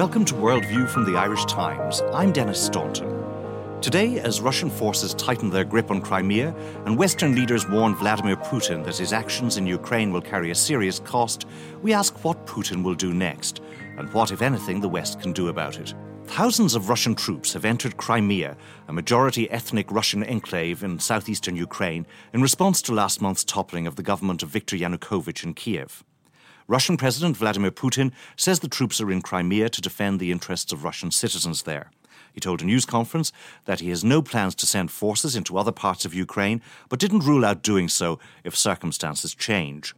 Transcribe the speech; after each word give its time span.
Welcome 0.00 0.24
to 0.24 0.34
Worldview 0.34 0.88
from 0.88 1.04
the 1.04 1.18
Irish 1.18 1.44
Times. 1.44 2.00
I'm 2.14 2.32
Denis 2.32 2.58
Staunton. 2.58 3.22
Today, 3.82 4.18
as 4.18 4.40
Russian 4.40 4.70
forces 4.70 5.12
tighten 5.12 5.50
their 5.50 5.62
grip 5.62 5.90
on 5.90 6.00
Crimea 6.00 6.54
and 6.86 6.96
Western 6.96 7.34
leaders 7.34 7.68
warn 7.68 7.94
Vladimir 7.94 8.36
Putin 8.36 8.82
that 8.86 8.96
his 8.96 9.12
actions 9.12 9.58
in 9.58 9.66
Ukraine 9.66 10.10
will 10.10 10.22
carry 10.22 10.52
a 10.52 10.54
serious 10.54 11.00
cost, 11.00 11.44
we 11.82 11.92
ask 11.92 12.24
what 12.24 12.46
Putin 12.46 12.82
will 12.82 12.94
do 12.94 13.12
next 13.12 13.60
and 13.98 14.10
what, 14.14 14.32
if 14.32 14.40
anything, 14.40 14.80
the 14.80 14.88
West 14.88 15.20
can 15.20 15.34
do 15.34 15.48
about 15.48 15.78
it. 15.78 15.92
Thousands 16.24 16.74
of 16.74 16.88
Russian 16.88 17.14
troops 17.14 17.52
have 17.52 17.66
entered 17.66 17.98
Crimea, 17.98 18.56
a 18.88 18.94
majority 18.94 19.50
ethnic 19.50 19.92
Russian 19.92 20.24
enclave 20.24 20.82
in 20.82 20.98
southeastern 20.98 21.56
Ukraine, 21.56 22.06
in 22.32 22.40
response 22.40 22.80
to 22.82 22.94
last 22.94 23.20
month's 23.20 23.44
toppling 23.44 23.86
of 23.86 23.96
the 23.96 24.02
government 24.02 24.42
of 24.42 24.48
Viktor 24.48 24.76
Yanukovych 24.76 25.44
in 25.44 25.52
Kiev. 25.52 26.02
Russian 26.70 26.96
President 26.96 27.36
Vladimir 27.36 27.72
Putin 27.72 28.12
says 28.36 28.60
the 28.60 28.68
troops 28.68 29.00
are 29.00 29.10
in 29.10 29.22
Crimea 29.22 29.68
to 29.70 29.80
defend 29.80 30.20
the 30.20 30.30
interests 30.30 30.70
of 30.70 30.84
Russian 30.84 31.10
citizens 31.10 31.64
there. 31.64 31.90
He 32.32 32.38
told 32.38 32.62
a 32.62 32.64
news 32.64 32.84
conference 32.84 33.32
that 33.64 33.80
he 33.80 33.88
has 33.88 34.04
no 34.04 34.22
plans 34.22 34.54
to 34.54 34.66
send 34.66 34.92
forces 34.92 35.34
into 35.34 35.58
other 35.58 35.72
parts 35.72 36.04
of 36.04 36.14
Ukraine, 36.14 36.62
but 36.88 37.00
didn't 37.00 37.26
rule 37.26 37.44
out 37.44 37.64
doing 37.64 37.88
so 37.88 38.20
if 38.44 38.56
circumstances 38.56 39.34
change. 39.34 39.96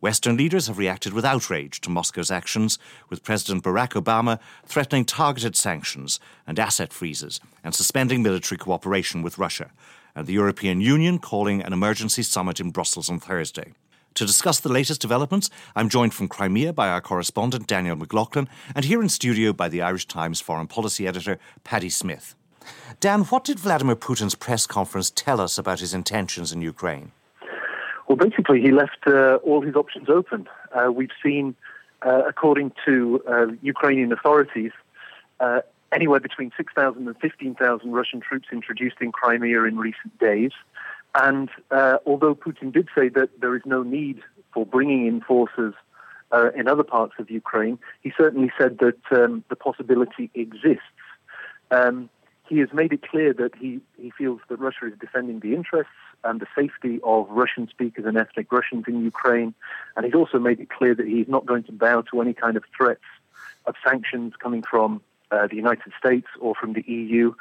Western 0.00 0.36
leaders 0.36 0.66
have 0.66 0.76
reacted 0.76 1.12
with 1.12 1.24
outrage 1.24 1.80
to 1.82 1.88
Moscow's 1.88 2.32
actions, 2.32 2.80
with 3.08 3.22
President 3.22 3.62
Barack 3.62 3.90
Obama 3.90 4.40
threatening 4.66 5.04
targeted 5.04 5.54
sanctions 5.54 6.18
and 6.48 6.58
asset 6.58 6.92
freezes 6.92 7.38
and 7.62 7.76
suspending 7.76 8.24
military 8.24 8.58
cooperation 8.58 9.22
with 9.22 9.38
Russia, 9.38 9.70
and 10.16 10.26
the 10.26 10.32
European 10.32 10.80
Union 10.80 11.20
calling 11.20 11.62
an 11.62 11.72
emergency 11.72 12.24
summit 12.24 12.58
in 12.58 12.72
Brussels 12.72 13.08
on 13.08 13.20
Thursday. 13.20 13.72
To 14.18 14.26
discuss 14.26 14.58
the 14.58 14.68
latest 14.68 15.00
developments, 15.00 15.48
I'm 15.76 15.88
joined 15.88 16.12
from 16.12 16.26
Crimea 16.26 16.72
by 16.72 16.88
our 16.88 17.00
correspondent 17.00 17.68
Daniel 17.68 17.94
McLaughlin 17.94 18.48
and 18.74 18.84
here 18.84 19.00
in 19.00 19.08
studio 19.08 19.52
by 19.52 19.68
the 19.68 19.80
Irish 19.80 20.06
Times 20.06 20.40
foreign 20.40 20.66
policy 20.66 21.06
editor 21.06 21.38
Paddy 21.62 21.88
Smyth. 21.88 22.34
Dan, 22.98 23.20
what 23.26 23.44
did 23.44 23.60
Vladimir 23.60 23.94
Putin's 23.94 24.34
press 24.34 24.66
conference 24.66 25.12
tell 25.14 25.40
us 25.40 25.56
about 25.56 25.78
his 25.78 25.94
intentions 25.94 26.50
in 26.50 26.60
Ukraine? 26.62 27.12
Well, 28.08 28.16
basically, 28.16 28.60
he 28.60 28.72
left 28.72 29.06
uh, 29.06 29.36
all 29.44 29.60
his 29.60 29.76
options 29.76 30.08
open. 30.10 30.48
Uh, 30.74 30.90
we've 30.90 31.14
seen, 31.22 31.54
uh, 32.02 32.22
according 32.26 32.72
to 32.86 33.22
uh, 33.28 33.46
Ukrainian 33.62 34.10
authorities, 34.10 34.72
uh, 35.38 35.60
anywhere 35.92 36.18
between 36.18 36.50
6,000 36.56 37.06
and 37.06 37.16
15,000 37.20 37.92
Russian 37.92 38.18
troops 38.18 38.48
introduced 38.50 38.96
in 39.00 39.12
Crimea 39.12 39.62
in 39.62 39.78
recent 39.78 40.18
days. 40.18 40.50
And 41.14 41.48
uh, 41.70 41.98
although 42.06 42.34
Putin 42.34 42.72
did 42.72 42.88
say 42.96 43.08
that 43.10 43.40
there 43.40 43.56
is 43.56 43.62
no 43.64 43.82
need 43.82 44.20
for 44.52 44.66
bringing 44.66 45.06
in 45.06 45.20
forces 45.20 45.74
uh, 46.30 46.50
in 46.54 46.68
other 46.68 46.82
parts 46.82 47.14
of 47.18 47.30
Ukraine, 47.30 47.78
he 48.02 48.12
certainly 48.16 48.52
said 48.58 48.78
that 48.78 48.98
um, 49.10 49.44
the 49.48 49.56
possibility 49.56 50.30
exists. 50.34 50.82
Um, 51.70 52.10
he 52.48 52.58
has 52.58 52.68
made 52.72 52.92
it 52.92 53.02
clear 53.02 53.32
that 53.34 53.54
he, 53.54 53.80
he 54.00 54.10
feels 54.10 54.40
that 54.48 54.58
Russia 54.58 54.86
is 54.86 54.98
defending 54.98 55.40
the 55.40 55.54
interests 55.54 55.92
and 56.24 56.40
the 56.40 56.46
safety 56.56 56.98
of 57.04 57.28
Russian 57.28 57.68
speakers 57.68 58.04
and 58.06 58.16
ethnic 58.16 58.50
Russians 58.50 58.84
in 58.88 59.04
Ukraine. 59.04 59.54
And 59.96 60.04
he's 60.06 60.14
also 60.14 60.38
made 60.38 60.58
it 60.60 60.70
clear 60.70 60.94
that 60.94 61.06
he's 61.06 61.28
not 61.28 61.46
going 61.46 61.64
to 61.64 61.72
bow 61.72 62.02
to 62.10 62.20
any 62.20 62.32
kind 62.32 62.56
of 62.56 62.64
threats 62.76 63.04
of 63.66 63.74
sanctions 63.86 64.32
coming 64.38 64.62
from 64.62 65.02
uh, 65.30 65.46
the 65.46 65.56
United 65.56 65.92
States 65.98 66.26
or 66.40 66.54
from 66.54 66.72
the 66.72 66.82
EU. 66.86 67.34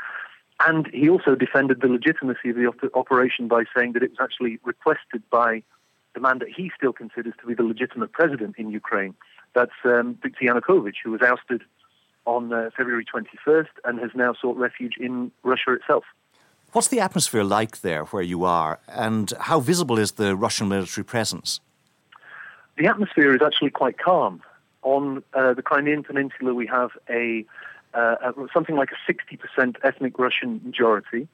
And 0.65 0.87
he 0.87 1.07
also 1.09 1.35
defended 1.35 1.81
the 1.81 1.87
legitimacy 1.87 2.49
of 2.49 2.55
the 2.55 2.65
op- 2.65 2.95
operation 2.95 3.47
by 3.47 3.63
saying 3.75 3.93
that 3.93 4.03
it 4.03 4.11
was 4.11 4.19
actually 4.19 4.59
requested 4.63 5.21
by 5.29 5.63
the 6.15 6.19
man 6.19 6.39
that 6.39 6.49
he 6.49 6.71
still 6.75 6.93
considers 6.93 7.33
to 7.41 7.47
be 7.47 7.53
the 7.53 7.63
legitimate 7.63 8.11
president 8.11 8.55
in 8.57 8.71
Ukraine. 8.71 9.13
That's 9.53 9.71
um, 9.85 10.17
Viktor 10.21 10.45
Yanukovych, 10.45 10.95
who 11.03 11.11
was 11.11 11.21
ousted 11.21 11.61
on 12.25 12.51
uh, 12.51 12.69
February 12.75 13.05
21st 13.05 13.67
and 13.85 13.99
has 13.99 14.11
now 14.15 14.33
sought 14.33 14.57
refuge 14.57 14.95
in 14.99 15.31
Russia 15.43 15.73
itself. 15.73 16.03
What's 16.73 16.89
the 16.89 16.99
atmosphere 16.99 17.43
like 17.43 17.81
there 17.81 18.05
where 18.05 18.23
you 18.23 18.43
are, 18.43 18.79
and 18.87 19.31
how 19.39 19.59
visible 19.59 19.97
is 19.97 20.13
the 20.13 20.35
Russian 20.35 20.67
military 20.67 21.05
presence? 21.05 21.61
The 22.77 22.87
atmosphere 22.87 23.33
is 23.33 23.41
actually 23.41 23.71
quite 23.71 23.97
calm. 23.97 24.41
On 24.83 25.23
uh, 25.33 25.53
the 25.53 25.61
Crimean 25.61 26.03
Peninsula, 26.03 26.53
we 26.53 26.67
have 26.67 26.91
a 27.09 27.45
uh, 27.93 28.31
something 28.53 28.75
like 28.75 28.89
a 28.91 29.11
60% 29.11 29.75
ethnic 29.83 30.19
Russian 30.19 30.61
majority. 30.63 31.27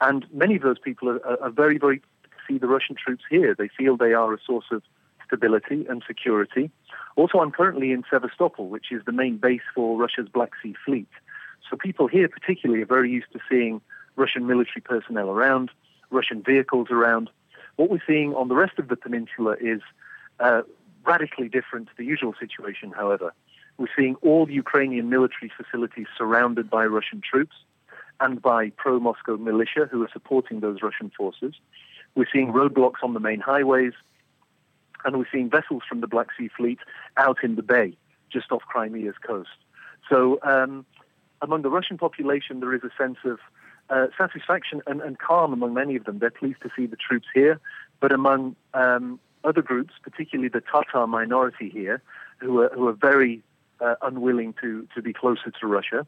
And 0.00 0.26
many 0.32 0.56
of 0.56 0.62
those 0.62 0.78
people 0.78 1.08
are, 1.08 1.42
are 1.42 1.50
very, 1.50 1.78
very 1.78 2.02
see 2.46 2.58
the 2.58 2.68
Russian 2.68 2.96
troops 2.96 3.24
here. 3.28 3.54
They 3.54 3.68
feel 3.68 3.96
they 3.96 4.12
are 4.12 4.32
a 4.32 4.38
source 4.44 4.66
of 4.70 4.82
stability 5.26 5.86
and 5.88 6.02
security. 6.06 6.70
Also, 7.16 7.38
I'm 7.38 7.50
currently 7.50 7.92
in 7.92 8.04
Sevastopol, 8.10 8.68
which 8.68 8.92
is 8.92 9.02
the 9.04 9.12
main 9.12 9.38
base 9.38 9.62
for 9.74 9.98
Russia's 9.98 10.28
Black 10.28 10.52
Sea 10.62 10.74
Fleet. 10.84 11.08
So 11.68 11.76
people 11.76 12.06
here, 12.06 12.28
particularly, 12.28 12.82
are 12.82 12.86
very 12.86 13.10
used 13.10 13.32
to 13.32 13.40
seeing 13.48 13.80
Russian 14.14 14.46
military 14.46 14.80
personnel 14.82 15.30
around, 15.30 15.70
Russian 16.10 16.42
vehicles 16.42 16.88
around. 16.90 17.30
What 17.76 17.90
we're 17.90 18.02
seeing 18.06 18.34
on 18.34 18.48
the 18.48 18.54
rest 18.54 18.78
of 18.78 18.88
the 18.88 18.96
peninsula 18.96 19.56
is 19.60 19.80
uh, 20.40 20.62
radically 21.04 21.48
different 21.48 21.88
to 21.88 21.92
the 21.96 22.04
usual 22.04 22.34
situation, 22.38 22.92
however. 22.92 23.32
We're 23.78 23.88
seeing 23.96 24.16
all 24.16 24.50
Ukrainian 24.50 25.10
military 25.10 25.50
facilities 25.54 26.06
surrounded 26.16 26.70
by 26.70 26.86
Russian 26.86 27.20
troops 27.20 27.56
and 28.20 28.40
by 28.40 28.70
pro 28.70 28.98
Moscow 28.98 29.36
militia 29.36 29.88
who 29.90 30.02
are 30.02 30.10
supporting 30.12 30.60
those 30.60 30.78
Russian 30.82 31.10
forces. 31.16 31.54
We're 32.14 32.28
seeing 32.32 32.52
roadblocks 32.52 33.02
on 33.02 33.12
the 33.12 33.20
main 33.20 33.40
highways, 33.40 33.92
and 35.04 35.18
we're 35.18 35.28
seeing 35.30 35.50
vessels 35.50 35.82
from 35.88 36.00
the 36.00 36.06
Black 36.06 36.28
Sea 36.38 36.48
Fleet 36.56 36.78
out 37.16 37.44
in 37.44 37.56
the 37.56 37.62
bay 37.62 37.96
just 38.32 38.50
off 38.50 38.62
Crimea's 38.62 39.14
coast. 39.24 39.50
So, 40.08 40.38
um, 40.42 40.86
among 41.42 41.62
the 41.62 41.70
Russian 41.70 41.98
population, 41.98 42.60
there 42.60 42.74
is 42.74 42.82
a 42.82 42.90
sense 42.96 43.18
of 43.24 43.38
uh, 43.90 44.06
satisfaction 44.16 44.80
and, 44.86 45.00
and, 45.00 45.18
calm 45.18 45.52
among 45.52 45.74
many 45.74 45.94
of 45.94 46.04
them. 46.04 46.18
They're 46.18 46.30
pleased 46.30 46.60
to 46.62 46.70
see 46.74 46.86
the 46.86 46.96
troops 46.96 47.26
here, 47.32 47.60
but 48.00 48.10
among 48.10 48.56
um, 48.74 49.20
other 49.44 49.62
groups, 49.62 49.94
particularly 50.02 50.48
the 50.48 50.60
Tatar 50.60 51.06
minority 51.06 51.68
here, 51.68 52.02
who 52.38 52.62
are, 52.62 52.70
who 52.74 52.88
are 52.88 52.94
very 52.94 53.42
unwilling 54.02 54.54
to, 54.60 54.86
to 54.94 55.02
be 55.02 55.12
closer 55.12 55.50
to 55.60 55.66
Russia. 55.66 56.06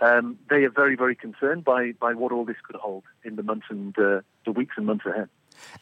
Um, 0.00 0.38
they 0.48 0.64
are 0.64 0.70
very, 0.70 0.96
very 0.96 1.14
concerned 1.14 1.64
by, 1.64 1.92
by 1.92 2.14
what 2.14 2.32
all 2.32 2.44
this 2.44 2.56
could 2.66 2.76
hold 2.76 3.04
in 3.22 3.36
the 3.36 3.42
months 3.42 3.66
and 3.68 3.98
uh, 3.98 4.20
the 4.46 4.52
weeks 4.52 4.74
and 4.76 4.86
months 4.86 5.04
ahead. 5.04 5.28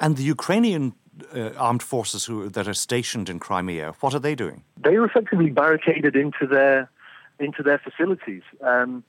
And 0.01 0.17
the 0.17 0.25
Ukrainian 0.25 0.95
uh, 1.35 1.51
armed 1.57 1.83
forces 1.83 2.25
who, 2.25 2.49
that 2.49 2.67
are 2.67 2.75
stationed 2.75 3.29
in 3.29 3.39
Crimea, 3.39 3.95
what 4.01 4.15
are 4.15 4.19
they 4.19 4.35
doing? 4.35 4.65
They 4.77 4.97
are 4.97 5.05
effectively 5.05 5.51
barricaded 5.51 6.17
into 6.17 6.47
their 6.47 6.91
into 7.39 7.63
their 7.63 7.79
facilities. 7.79 8.43
Um, 8.63 9.05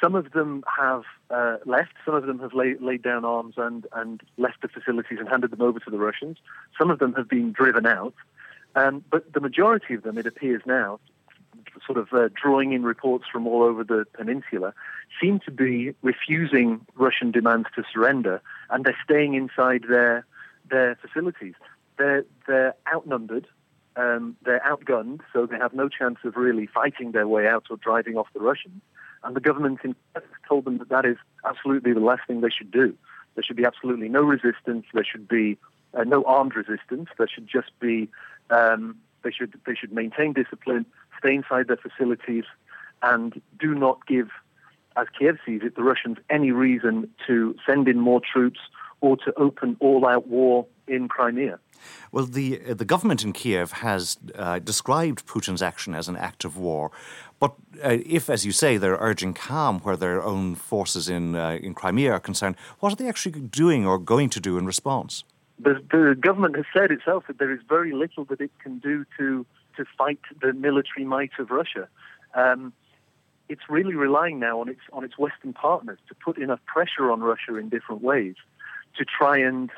some 0.00 0.14
of 0.14 0.32
them 0.32 0.62
have 0.78 1.02
uh, 1.30 1.56
left. 1.64 1.94
Some 2.04 2.14
of 2.14 2.26
them 2.26 2.38
have 2.38 2.52
lay, 2.54 2.74
laid 2.80 3.02
down 3.02 3.24
arms 3.24 3.54
and, 3.56 3.86
and 3.92 4.20
left 4.36 4.62
the 4.62 4.68
facilities 4.68 5.18
and 5.18 5.28
handed 5.28 5.50
them 5.50 5.62
over 5.62 5.80
to 5.80 5.90
the 5.90 5.98
Russians. 5.98 6.38
Some 6.78 6.90
of 6.90 7.00
them 7.00 7.12
have 7.14 7.28
been 7.28 7.52
driven 7.52 7.86
out. 7.86 8.14
Um, 8.74 9.04
but 9.10 9.32
the 9.32 9.40
majority 9.40 9.94
of 9.94 10.02
them, 10.02 10.16
it 10.16 10.26
appears 10.26 10.62
now, 10.64 10.98
sort 11.86 11.98
of 11.98 12.12
uh, 12.12 12.28
drawing 12.34 12.72
in 12.72 12.82
reports 12.82 13.24
from 13.30 13.46
all 13.46 13.62
over 13.62 13.84
the 13.84 14.04
peninsula, 14.12 14.74
seem 15.20 15.40
to 15.40 15.50
be 15.50 15.94
refusing 16.02 16.86
Russian 16.94 17.30
demands 17.30 17.68
to 17.76 17.82
surrender, 17.92 18.40
and 18.70 18.84
they're 18.84 18.96
staying 19.04 19.34
inside 19.34 19.84
their 19.88 20.26
their 20.70 20.96
facilities. 20.96 21.54
They're 21.98 22.24
they're 22.46 22.74
outnumbered, 22.92 23.46
um, 23.96 24.36
they're 24.44 24.60
outgunned, 24.60 25.20
so 25.32 25.46
they 25.46 25.58
have 25.58 25.74
no 25.74 25.88
chance 25.88 26.18
of 26.24 26.36
really 26.36 26.66
fighting 26.66 27.12
their 27.12 27.28
way 27.28 27.46
out 27.46 27.66
or 27.70 27.76
driving 27.76 28.16
off 28.16 28.28
the 28.32 28.40
Russians. 28.40 28.80
And 29.24 29.36
the 29.36 29.40
government 29.40 29.80
in 29.84 29.94
told 30.48 30.64
them 30.64 30.78
that 30.78 30.88
that 30.88 31.04
is 31.04 31.16
absolutely 31.44 31.92
the 31.92 32.00
last 32.00 32.22
thing 32.26 32.40
they 32.40 32.50
should 32.50 32.70
do. 32.70 32.94
There 33.34 33.44
should 33.44 33.56
be 33.56 33.64
absolutely 33.64 34.08
no 34.08 34.22
resistance. 34.22 34.86
There 34.92 35.04
should 35.04 35.28
be 35.28 35.58
uh, 35.94 36.04
no 36.04 36.24
armed 36.24 36.54
resistance. 36.56 37.08
There 37.16 37.28
should 37.28 37.46
just 37.46 37.70
be 37.80 38.08
um, 38.50 38.96
they 39.22 39.30
should 39.30 39.58
they 39.66 39.74
should 39.74 39.92
maintain 39.92 40.32
discipline 40.32 40.86
stay 41.22 41.34
inside 41.34 41.68
their 41.68 41.82
facilities, 41.88 42.44
and 43.02 43.40
do 43.58 43.74
not 43.74 44.06
give, 44.06 44.28
as 44.96 45.06
Kiev 45.16 45.36
sees 45.46 45.62
it, 45.62 45.76
the 45.76 45.82
Russians 45.82 46.18
any 46.28 46.50
reason 46.50 47.08
to 47.26 47.54
send 47.66 47.88
in 47.88 47.98
more 48.00 48.20
troops 48.20 48.60
or 49.00 49.16
to 49.16 49.32
open 49.36 49.76
all-out 49.80 50.28
war 50.28 50.66
in 50.86 51.08
Crimea. 51.08 51.58
Well, 52.12 52.26
the 52.26 52.60
uh, 52.68 52.74
the 52.74 52.84
government 52.84 53.24
in 53.24 53.32
Kiev 53.32 53.72
has 53.72 54.16
uh, 54.36 54.60
described 54.60 55.26
Putin's 55.26 55.62
action 55.62 55.94
as 55.94 56.08
an 56.08 56.16
act 56.16 56.44
of 56.44 56.56
war, 56.56 56.90
but 57.40 57.52
uh, 57.84 57.98
if, 58.06 58.30
as 58.30 58.46
you 58.46 58.52
say, 58.52 58.76
they're 58.76 58.98
urging 59.00 59.34
calm 59.34 59.80
where 59.80 59.96
their 59.96 60.22
own 60.22 60.54
forces 60.54 61.08
in 61.08 61.34
uh, 61.34 61.58
in 61.60 61.74
Crimea 61.74 62.12
are 62.12 62.20
concerned, 62.20 62.56
what 62.78 62.92
are 62.92 62.96
they 62.96 63.08
actually 63.08 63.40
doing 63.40 63.84
or 63.86 63.98
going 63.98 64.30
to 64.30 64.40
do 64.40 64.58
in 64.58 64.66
response? 64.66 65.24
The, 65.58 65.74
the 65.90 66.16
government 66.20 66.56
has 66.56 66.66
said 66.72 66.90
itself 66.90 67.24
that 67.26 67.38
there 67.38 67.52
is 67.52 67.60
very 67.68 67.92
little 67.92 68.24
that 68.26 68.40
it 68.40 68.50
can 68.62 68.78
do 68.78 69.04
to 69.18 69.44
to 69.76 69.84
fight 69.96 70.20
the 70.40 70.52
military 70.52 71.04
might 71.04 71.32
of 71.38 71.50
Russia. 71.50 71.88
Um, 72.34 72.72
it's 73.48 73.62
really 73.68 73.94
relying 73.94 74.38
now 74.38 74.60
on 74.60 74.68
its 74.68 74.80
on 74.92 75.04
its 75.04 75.18
Western 75.18 75.52
partners 75.52 75.98
to 76.08 76.14
put 76.14 76.38
enough 76.38 76.60
pressure 76.66 77.10
on 77.10 77.20
Russia 77.20 77.56
in 77.56 77.68
different 77.68 78.02
ways 78.02 78.34
to 78.96 79.04
try 79.04 79.38
and 79.38 79.70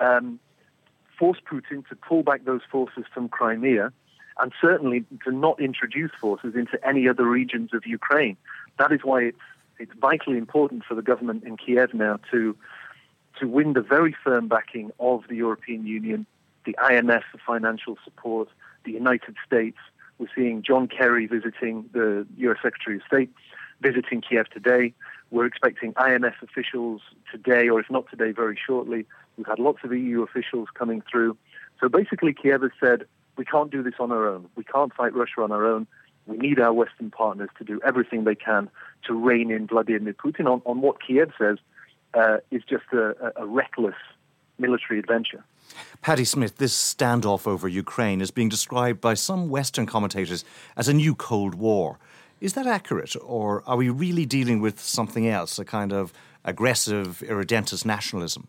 um, 0.00 0.40
force 1.18 1.38
Putin 1.50 1.86
to 1.88 1.96
pull 1.96 2.22
back 2.22 2.44
those 2.44 2.62
forces 2.70 3.04
from 3.12 3.28
Crimea 3.28 3.92
and 4.40 4.52
certainly 4.60 5.04
to 5.24 5.30
not 5.30 5.60
introduce 5.60 6.10
forces 6.20 6.54
into 6.54 6.78
any 6.86 7.08
other 7.08 7.26
regions 7.26 7.70
of 7.74 7.86
Ukraine. 7.86 8.36
That 8.78 8.90
is 8.90 9.00
why 9.04 9.22
it's 9.22 9.38
it's 9.78 9.92
vitally 9.98 10.36
important 10.36 10.84
for 10.84 10.94
the 10.94 11.02
government 11.02 11.44
in 11.44 11.56
Kiev 11.56 11.94
now 11.94 12.18
to 12.30 12.56
to 13.38 13.46
win 13.46 13.72
the 13.74 13.80
very 13.80 14.14
firm 14.24 14.48
backing 14.48 14.90
of 14.98 15.24
the 15.28 15.36
European 15.36 15.86
Union, 15.86 16.26
the 16.64 16.76
IMF 16.82 17.22
for 17.30 17.38
financial 17.46 17.96
support, 18.04 18.48
the 18.84 18.92
United 18.92 19.36
States. 19.46 19.78
We're 20.18 20.28
seeing 20.34 20.62
John 20.62 20.88
Kerry 20.88 21.26
visiting 21.26 21.88
the 21.92 22.26
U.S. 22.38 22.58
Secretary 22.62 22.96
of 22.96 23.02
State 23.06 23.30
visiting 23.80 24.20
Kiev 24.20 24.48
today. 24.50 24.92
We're 25.30 25.46
expecting 25.46 25.94
IMF 25.94 26.42
officials 26.42 27.02
today, 27.30 27.68
or 27.68 27.80
if 27.80 27.90
not 27.90 28.08
today, 28.10 28.32
very 28.32 28.58
shortly. 28.66 29.06
We've 29.36 29.46
had 29.46 29.58
lots 29.58 29.78
of 29.84 29.92
EU 29.92 30.22
officials 30.22 30.68
coming 30.74 31.02
through. 31.10 31.36
So 31.80 31.88
basically, 31.88 32.34
Kiev 32.34 32.62
has 32.62 32.72
said, 32.80 33.04
we 33.36 33.44
can't 33.44 33.70
do 33.70 33.82
this 33.82 33.94
on 33.98 34.12
our 34.12 34.28
own. 34.28 34.48
We 34.56 34.64
can't 34.64 34.92
fight 34.92 35.14
Russia 35.14 35.42
on 35.42 35.52
our 35.52 35.66
own. 35.66 35.86
We 36.26 36.36
need 36.36 36.60
our 36.60 36.72
Western 36.72 37.10
partners 37.10 37.48
to 37.58 37.64
do 37.64 37.80
everything 37.84 38.24
they 38.24 38.34
can 38.34 38.68
to 39.06 39.14
rein 39.14 39.50
in 39.50 39.66
Vladimir 39.66 40.12
Putin 40.12 40.46
on, 40.46 40.60
on 40.66 40.80
what 40.80 40.96
Kiev 41.04 41.32
says 41.38 41.58
uh, 42.14 42.38
is 42.50 42.62
just 42.68 42.84
a, 42.92 43.32
a 43.36 43.46
reckless 43.46 43.94
military 44.58 44.98
adventure. 44.98 45.42
Paddy 46.02 46.24
Smyth, 46.24 46.56
this 46.56 46.74
standoff 46.74 47.46
over 47.46 47.68
Ukraine 47.68 48.20
is 48.20 48.30
being 48.30 48.48
described 48.48 49.00
by 49.00 49.14
some 49.14 49.48
Western 49.48 49.86
commentators 49.86 50.44
as 50.76 50.88
a 50.88 50.94
new 50.94 51.14
Cold 51.14 51.54
War. 51.54 51.98
Is 52.40 52.54
that 52.54 52.66
accurate, 52.66 53.14
or 53.22 53.62
are 53.66 53.76
we 53.76 53.90
really 53.90 54.24
dealing 54.24 54.60
with 54.60 54.80
something 54.80 55.28
else, 55.28 55.58
a 55.58 55.64
kind 55.64 55.92
of 55.92 56.12
aggressive, 56.44 57.22
irredentist 57.28 57.84
nationalism? 57.84 58.48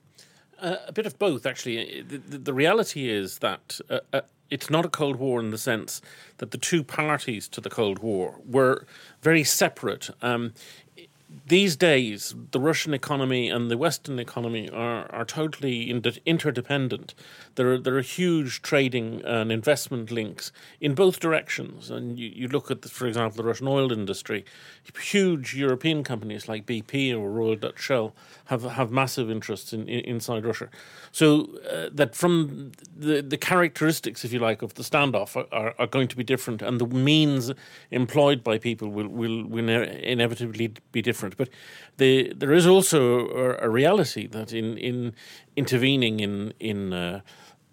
Uh, 0.59 0.77
a 0.88 0.94
bit 0.94 1.06
of 1.06 1.19
both, 1.19 1.45
actually. 1.45 2.01
The, 2.03 2.18
the, 2.18 2.38
the 2.38 2.53
reality 2.53 3.09
is 3.09 3.39
that 3.39 3.79
uh, 3.89 4.00
uh, 4.13 4.21
it's 4.50 4.69
not 4.69 4.85
a 4.85 4.89
Cold 4.89 5.18
War 5.18 5.39
in 5.39 5.50
the 5.50 5.57
sense 5.57 6.01
that 6.38 6.51
the 6.51 6.57
two 6.57 6.83
parties 6.83 7.47
to 7.50 7.59
the 7.59 7.69
Cold 7.69 8.00
War 8.00 8.39
were 8.45 8.85
very 9.21 9.44
separate. 9.44 10.09
Um, 10.21 10.53
these 11.48 11.75
days, 11.75 12.36
the 12.51 12.60
Russian 12.60 12.94
economy 12.94 13.50
and 13.50 13.72
the 13.72 13.78
Western 13.78 14.19
economy 14.19 14.69
are, 14.69 15.10
are 15.12 15.25
totally 15.25 15.89
interdependent. 15.89 17.13
There 17.56 17.74
are, 17.74 17.78
there 17.78 17.98
are 17.98 18.01
huge 18.01 18.62
trading 18.62 19.22
and 19.24 19.51
investment 19.51 20.12
links 20.12 20.51
in 20.80 20.94
both 20.94 21.19
directions. 21.19 21.89
And 21.89 22.19
you, 22.19 22.30
you 22.33 22.48
look 22.48 22.69
at, 22.69 22.81
the, 22.81 22.89
for 22.89 23.07
example, 23.07 23.38
the 23.38 23.48
Russian 23.48 23.68
oil 23.68 23.92
industry, 23.92 24.44
huge 25.01 25.54
European 25.54 26.04
companies 26.04 26.50
like 26.50 26.66
BP 26.66 27.13
or 27.13 27.30
Royal 27.30 27.56
Dutch 27.56 27.80
Shell 27.80 28.13
have, 28.45 28.63
have 28.63 28.92
massive 28.92 29.31
interests 29.31 29.74
in, 29.74 29.88
in 29.88 30.01
inside 30.22 30.45
Russia. 30.45 30.69
So 31.12 31.50
uh, 31.69 31.89
that 31.94 32.16
from 32.16 32.72
the, 32.95 33.22
the 33.22 33.38
characteristics, 33.38 34.24
if 34.24 34.31
you 34.31 34.39
like, 34.39 34.62
of 34.62 34.74
the 34.75 34.83
standoff 34.83 35.36
are, 35.51 35.74
are, 35.78 35.88
going 35.88 36.07
to 36.07 36.16
be 36.16 36.24
different, 36.24 36.62
and 36.62 36.80
the 36.80 36.86
means 36.88 37.51
employed 37.89 38.44
by 38.44 38.57
people 38.57 38.89
will, 38.89 39.07
will, 39.07 39.45
will 39.45 39.69
inevitably 39.69 40.74
be 40.92 41.01
different. 41.01 41.20
But 41.29 41.50
the, 41.97 42.33
there 42.33 42.53
is 42.53 42.65
also 42.65 43.27
a, 43.29 43.65
a 43.65 43.69
reality 43.69 44.27
that 44.27 44.53
in, 44.53 44.77
in 44.77 45.13
intervening 45.56 46.19
in, 46.19 46.53
in 46.59 46.94
uh, 46.94 47.21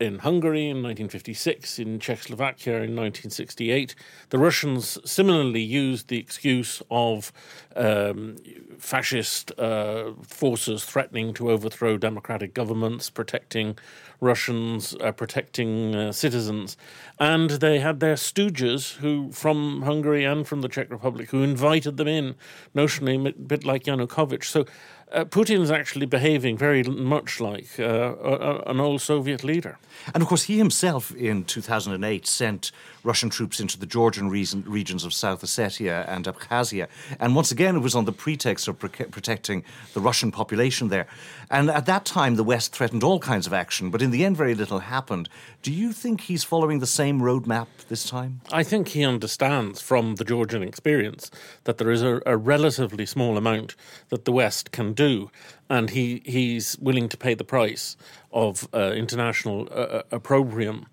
in 0.00 0.20
Hungary 0.20 0.68
in 0.68 0.82
1956, 0.82 1.78
in 1.78 1.98
Czechoslovakia 1.98 2.74
in 2.74 2.94
1968. 2.94 3.94
The 4.30 4.38
Russians 4.38 4.98
similarly 5.04 5.62
used 5.62 6.08
the 6.08 6.18
excuse 6.18 6.82
of 6.90 7.32
um, 7.74 8.36
fascist 8.78 9.52
uh, 9.58 10.12
forces 10.22 10.84
threatening 10.84 11.34
to 11.34 11.50
overthrow 11.50 11.96
democratic 11.96 12.54
governments, 12.54 13.10
protecting 13.10 13.76
Russians, 14.20 14.94
uh, 15.00 15.12
protecting 15.12 15.94
uh, 15.94 16.12
citizens. 16.12 16.76
And 17.18 17.50
they 17.50 17.80
had 17.80 18.00
their 18.00 18.14
stooges 18.14 18.96
who, 18.96 19.30
from 19.32 19.82
Hungary 19.82 20.24
and 20.24 20.46
from 20.46 20.60
the 20.60 20.68
Czech 20.68 20.90
Republic, 20.90 21.30
who 21.30 21.42
invited 21.42 21.96
them 21.96 22.08
in, 22.08 22.34
notionally 22.74 23.28
a 23.28 23.32
bit 23.32 23.64
like 23.64 23.84
Yanukovych. 23.84 24.44
So 24.44 24.64
uh, 25.12 25.24
Putin 25.24 25.60
is 25.60 25.70
actually 25.70 26.06
behaving 26.06 26.56
very 26.56 26.82
much 26.82 27.40
like 27.40 27.68
uh, 27.78 27.84
a, 27.84 28.62
an 28.70 28.80
old 28.80 29.00
Soviet 29.00 29.42
leader. 29.44 29.78
And 30.14 30.22
of 30.22 30.28
course, 30.28 30.44
he 30.44 30.58
himself 30.58 31.14
in 31.14 31.44
2008 31.44 32.26
sent 32.26 32.72
Russian 33.04 33.30
troops 33.30 33.60
into 33.60 33.78
the 33.78 33.86
Georgian 33.86 34.28
region, 34.28 34.64
regions 34.66 35.04
of 35.04 35.14
South 35.14 35.42
Ossetia 35.42 36.04
and 36.08 36.26
Abkhazia. 36.26 36.88
And 37.20 37.34
once 37.34 37.50
again, 37.50 37.76
it 37.76 37.80
was 37.80 37.94
on 37.94 38.04
the 38.04 38.12
pretext 38.12 38.68
of 38.68 38.78
pre- 38.78 39.06
protecting 39.06 39.64
the 39.94 40.00
Russian 40.00 40.30
population 40.30 40.88
there. 40.88 41.06
And 41.50 41.70
at 41.70 41.86
that 41.86 42.04
time, 42.04 42.36
the 42.36 42.44
West 42.44 42.74
threatened 42.74 43.02
all 43.02 43.18
kinds 43.18 43.46
of 43.46 43.52
action, 43.52 43.90
but 43.90 44.02
in 44.02 44.10
the 44.10 44.24
end, 44.24 44.36
very 44.36 44.54
little 44.54 44.80
happened. 44.80 45.28
Do 45.62 45.72
you 45.72 45.92
think 45.92 46.22
he's 46.22 46.44
following 46.44 46.78
the 46.78 46.86
same 46.86 47.20
roadmap 47.20 47.66
this 47.88 48.08
time? 48.08 48.40
I 48.52 48.62
think 48.62 48.88
he 48.88 49.04
understands 49.04 49.80
from 49.80 50.14
the 50.14 50.24
Georgian 50.24 50.62
experience 50.62 51.30
that 51.64 51.78
there 51.78 51.90
is 51.90 52.02
a, 52.02 52.20
a 52.24 52.36
relatively 52.36 53.04
small 53.06 53.36
amount 53.36 53.74
that 54.10 54.24
the 54.24 54.32
West 54.32 54.70
can 54.70 54.92
do, 54.92 55.30
and 55.68 55.90
he, 55.90 56.22
he's 56.24 56.78
willing 56.78 57.08
to 57.08 57.16
pay 57.16 57.34
the 57.34 57.44
price 57.44 57.96
of 58.32 58.68
uh, 58.72 58.92
international 58.92 59.68
uh, 59.70 59.74
uh 59.74 60.02
opprobrium. 60.12 60.86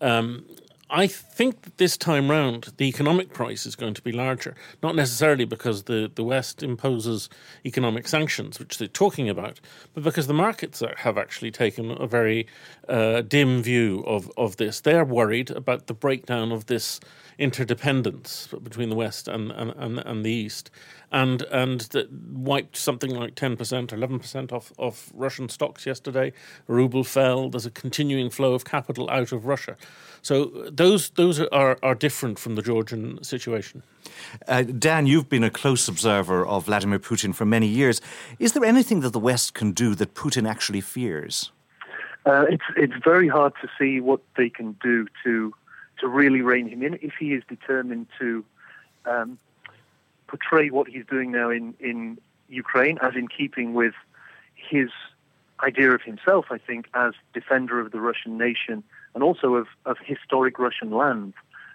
Um, 0.00 0.44
I 0.94 1.06
think 1.06 1.62
that 1.62 1.78
this 1.78 1.96
time 1.96 2.30
round 2.30 2.74
the 2.76 2.84
economic 2.84 3.32
price 3.32 3.64
is 3.64 3.74
going 3.74 3.94
to 3.94 4.02
be 4.02 4.12
larger, 4.12 4.54
not 4.82 4.94
necessarily 4.94 5.46
because 5.46 5.84
the, 5.84 6.12
the 6.14 6.22
West 6.22 6.62
imposes 6.62 7.30
economic 7.64 8.06
sanctions, 8.06 8.58
which 8.58 8.76
they're 8.76 8.88
talking 8.88 9.26
about, 9.26 9.58
but 9.94 10.04
because 10.04 10.26
the 10.26 10.34
markets 10.34 10.82
are, 10.82 10.94
have 10.98 11.16
actually 11.16 11.50
taken 11.50 11.92
a 11.92 12.06
very 12.06 12.46
uh, 12.90 13.22
dim 13.22 13.62
view 13.62 14.04
of, 14.06 14.30
of 14.36 14.58
this. 14.58 14.82
They're 14.82 15.02
worried 15.02 15.50
about 15.50 15.86
the 15.86 15.94
breakdown 15.94 16.52
of 16.52 16.66
this 16.66 17.00
interdependence 17.38 18.48
between 18.62 18.90
the 18.90 18.94
West 18.94 19.28
and, 19.28 19.50
and, 19.50 19.70
and, 19.70 19.98
and 19.98 20.26
the 20.26 20.30
East, 20.30 20.70
and 21.12 21.42
and 21.42 21.88
wiped 22.32 22.76
something 22.76 23.14
like 23.14 23.34
10% 23.34 23.92
or 23.92 23.96
11% 23.96 24.52
off, 24.52 24.72
off 24.78 25.10
Russian 25.14 25.48
stocks 25.48 25.86
yesterday. 25.86 26.32
Ruble 26.66 27.04
fell. 27.04 27.50
There's 27.50 27.66
a 27.66 27.70
continuing 27.70 28.30
flow 28.30 28.54
of 28.54 28.64
capital 28.64 29.08
out 29.10 29.30
of 29.30 29.46
Russia. 29.46 29.76
So 30.22 30.46
those 30.72 31.10
those 31.10 31.40
are, 31.40 31.78
are 31.82 31.94
different 31.94 32.38
from 32.38 32.54
the 32.54 32.62
Georgian 32.62 33.22
situation. 33.22 33.82
Uh, 34.48 34.62
Dan, 34.62 35.06
you've 35.06 35.28
been 35.28 35.44
a 35.44 35.50
close 35.50 35.86
observer 35.86 36.46
of 36.46 36.64
Vladimir 36.66 36.98
Putin 36.98 37.34
for 37.34 37.44
many 37.44 37.66
years. 37.66 38.00
Is 38.38 38.52
there 38.52 38.64
anything 38.64 39.00
that 39.00 39.10
the 39.10 39.20
West 39.20 39.54
can 39.54 39.72
do 39.72 39.94
that 39.96 40.14
Putin 40.14 40.48
actually 40.48 40.80
fears? 40.80 41.52
Uh, 42.24 42.44
it's 42.48 42.64
it's 42.76 42.94
very 43.04 43.28
hard 43.28 43.52
to 43.60 43.68
see 43.78 44.00
what 44.00 44.20
they 44.36 44.48
can 44.48 44.76
do 44.82 45.06
to 45.24 45.52
to 46.00 46.08
really 46.08 46.40
rein 46.40 46.68
him 46.68 46.82
in 46.82 46.94
if 47.02 47.12
he 47.18 47.32
is 47.34 47.42
determined 47.48 48.06
to 48.18 48.44
um, 49.04 49.38
portray 50.32 50.70
what 50.70 50.88
he's 50.88 51.06
doing 51.14 51.30
now 51.30 51.48
in 51.58 51.74
in 51.90 51.98
Ukraine 52.64 52.96
as 53.06 53.14
in 53.20 53.26
keeping 53.38 53.68
with 53.74 53.94
his 54.54 54.90
idea 55.70 55.90
of 55.98 56.02
himself. 56.10 56.46
I 56.56 56.58
think 56.68 56.82
as 56.94 57.12
defender 57.38 57.76
of 57.80 57.92
the 57.92 58.00
Russian 58.00 58.32
nation 58.46 58.82
and 59.14 59.22
also 59.22 59.48
of, 59.60 59.66
of 59.84 59.96
historic 60.12 60.58
Russian 60.58 60.90
land. 60.90 61.34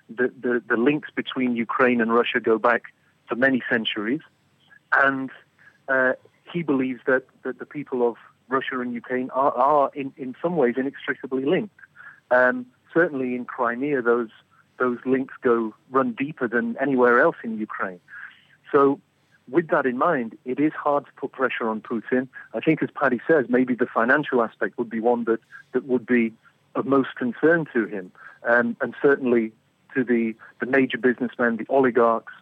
The, 0.09 0.31
the, 0.45 0.63
the 0.67 0.77
links 0.77 1.09
between 1.13 1.55
Ukraine 1.55 1.99
and 2.01 2.13
Russia 2.13 2.39
go 2.39 2.57
back 2.57 2.83
for 3.27 3.35
many 3.35 3.61
centuries, 3.69 4.21
and 4.93 5.29
uh, 5.89 6.13
he 6.51 6.63
believes 6.63 7.01
that, 7.07 7.23
that 7.43 7.59
the 7.59 7.65
people 7.65 8.07
of 8.09 8.15
Russia 8.47 8.79
and 8.79 8.93
Ukraine 8.93 9.29
are, 9.31 9.53
are 9.53 9.91
in, 9.93 10.13
in 10.15 10.33
some 10.41 10.55
ways 10.55 10.75
inextricably 10.77 11.43
linked. 11.43 11.75
Um, 12.31 12.65
certainly 12.93 13.35
in 13.35 13.43
Crimea, 13.45 14.01
those 14.01 14.29
those 14.79 14.99
links 15.05 15.33
go 15.41 15.73
run 15.89 16.11
deeper 16.13 16.47
than 16.47 16.77
anywhere 16.79 17.19
else 17.19 17.35
in 17.43 17.57
Ukraine. 17.57 17.99
So, 18.71 18.99
with 19.49 19.69
that 19.69 19.85
in 19.85 19.97
mind, 19.97 20.37
it 20.45 20.59
is 20.59 20.73
hard 20.73 21.05
to 21.05 21.11
put 21.13 21.31
pressure 21.31 21.69
on 21.69 21.81
Putin. 21.81 22.27
I 22.53 22.59
think, 22.59 22.83
as 22.83 22.89
Paddy 22.93 23.21
says, 23.27 23.45
maybe 23.47 23.75
the 23.75 23.85
financial 23.85 24.41
aspect 24.41 24.77
would 24.77 24.89
be 24.89 24.99
one 24.99 25.23
that, 25.23 25.39
that 25.71 25.85
would 25.85 26.05
be 26.05 26.33
of 26.75 26.85
most 26.85 27.15
concern 27.15 27.65
to 27.73 27.85
him, 27.85 28.11
um, 28.43 28.75
and 28.81 28.93
certainly 29.01 29.53
to 29.95 30.03
the, 30.03 30.35
the 30.59 30.65
major 30.65 30.97
businessmen, 30.97 31.57
the 31.57 31.65
oligarchs, 31.69 32.33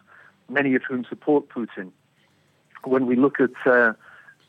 many 0.48 0.74
of 0.74 0.82
whom 0.82 1.04
support 1.08 1.48
Putin. 1.48 1.90
When 2.84 3.06
we 3.06 3.16
look 3.16 3.40
at 3.40 3.50
uh, 3.66 3.94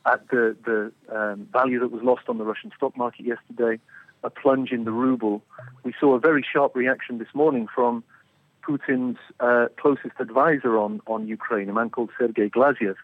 at 0.06 0.28
the 0.30 0.56
the 0.66 0.92
um, 1.16 1.48
value 1.52 1.80
that 1.80 1.92
was 1.92 2.04
lost 2.04 2.24
on 2.28 2.38
the 2.38 2.44
Russian 2.44 2.72
stock 2.76 2.96
market 2.96 3.26
yesterday, 3.26 3.80
a 4.24 4.30
plunge 4.30 4.72
in 4.72 4.84
the 4.84 4.92
ruble, 4.92 5.42
we 5.84 5.94
saw 6.00 6.16
a 6.16 6.20
very 6.20 6.44
sharp 6.44 6.76
reaction 6.76 7.18
this 7.18 7.34
morning 7.34 7.68
from 7.74 8.04
Putin's 8.68 9.18
uh, 9.40 9.68
closest 9.78 10.20
advisor 10.20 10.78
on, 10.78 11.02
on 11.08 11.28
Ukraine, 11.28 11.70
a 11.70 11.74
man 11.74 11.90
called 11.90 12.10
Sergei 12.20 12.50
Glazyev, 12.50 12.96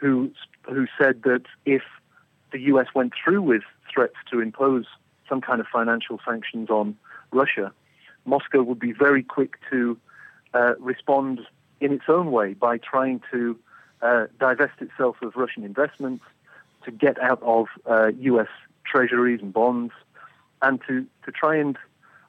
who 0.00 0.30
who 0.62 0.86
said 0.98 1.22
that 1.24 1.42
if 1.66 1.82
the 2.52 2.60
U.S. 2.72 2.86
went 2.94 3.12
through 3.22 3.42
with 3.42 3.62
threats 3.92 4.16
to 4.30 4.40
impose 4.40 4.86
some 5.28 5.40
kind 5.40 5.60
of 5.60 5.66
financial 5.66 6.18
sanctions 6.26 6.70
on 6.70 6.96
Russia, 7.32 7.72
Moscow 8.24 8.62
would 8.62 8.78
be 8.78 8.92
very 8.92 9.22
quick 9.22 9.56
to 9.70 9.98
uh, 10.54 10.74
respond 10.78 11.40
in 11.80 11.92
its 11.92 12.04
own 12.08 12.30
way 12.30 12.54
by 12.54 12.78
trying 12.78 13.20
to 13.30 13.58
uh, 14.00 14.26
divest 14.38 14.80
itself 14.80 15.16
of 15.22 15.36
Russian 15.36 15.64
investments, 15.64 16.24
to 16.84 16.90
get 16.90 17.20
out 17.22 17.42
of 17.42 17.66
uh, 17.86 18.08
U.S. 18.20 18.48
treasuries 18.84 19.40
and 19.42 19.52
bonds, 19.52 19.92
and 20.62 20.80
to, 20.86 21.06
to 21.24 21.32
try 21.32 21.56
and 21.56 21.76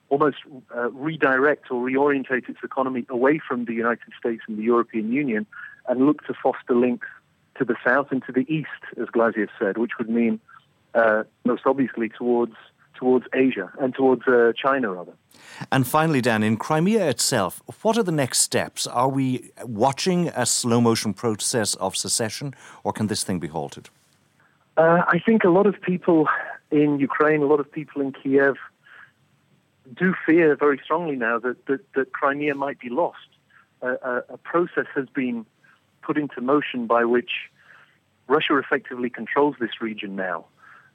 almost 0.10 0.38
uh, 0.76 0.90
redirect 0.92 1.72
or 1.72 1.84
reorientate 1.86 2.48
its 2.50 2.60
economy 2.64 3.06
away 3.10 3.40
from 3.46 3.66
the 3.66 3.74
United 3.74 4.14
States 4.20 4.44
and 4.48 4.58
the 4.58 4.64
European 4.64 5.12
Union 5.12 5.46
and 5.88 6.06
look 6.06 6.26
to 6.28 6.34
foster 6.42 6.76
links 6.76 7.08
to 7.58 7.66
the 7.66 7.76
south 7.84 8.08
and 8.12 8.24
to 8.26 8.32
the 8.32 8.46
east, 8.54 8.70
as 8.98 9.08
Glaziev 9.08 9.50
said, 9.58 9.78
which 9.78 9.92
would 9.98 10.10
mean 10.10 10.40
uh, 10.94 11.24
most 11.44 11.64
obviously 11.66 12.10
towards 12.10 12.56
towards 12.94 13.26
Asia 13.34 13.70
and 13.80 13.94
towards 13.94 14.26
uh, 14.26 14.54
China, 14.56 14.94
rather. 14.94 15.12
And 15.70 15.86
finally, 15.86 16.22
Dan, 16.22 16.44
in 16.44 16.56
Crimea 16.56 17.10
itself, 17.10 17.62
what 17.82 17.98
are 17.98 18.04
the 18.04 18.12
next 18.12 18.40
steps? 18.40 18.88
Are 18.88 19.10
we 19.10 19.52
watching 19.64 20.30
a 20.30 20.46
slow 20.46 20.80
motion 20.80 21.14
process 21.14 21.76
of 21.76 21.98
secession, 21.98 22.56
or 22.86 22.94
can 22.94 23.08
this 23.08 23.24
thing 23.24 23.40
be 23.40 23.48
halted? 23.48 23.90
Uh, 24.78 25.02
I 25.08 25.20
think 25.26 25.44
a 25.44 25.50
lot 25.50 25.66
of 25.66 25.82
people 25.82 26.28
in 26.72 27.00
Ukraine, 27.00 27.42
a 27.42 27.46
lot 27.46 27.60
of 27.60 27.72
people 27.72 28.02
in 28.02 28.14
Kiev, 28.14 28.56
do 29.94 30.14
fear 30.26 30.56
very 30.56 30.80
strongly 30.84 31.16
now 31.16 31.40
that, 31.40 31.66
that, 31.68 31.82
that 31.94 32.12
Crimea 32.12 32.56
might 32.56 32.80
be 32.80 32.90
lost. 32.90 33.28
a, 33.82 34.24
a 34.30 34.38
process 34.38 34.88
has 34.96 35.08
been 35.10 35.46
put 36.02 36.18
into 36.18 36.42
motion 36.42 36.88
by 36.88 37.04
which 37.06 37.32
Russia 38.28 38.58
effectively 38.58 39.10
controls 39.10 39.56
this 39.60 39.82
region 39.82 40.16
now. 40.16 40.46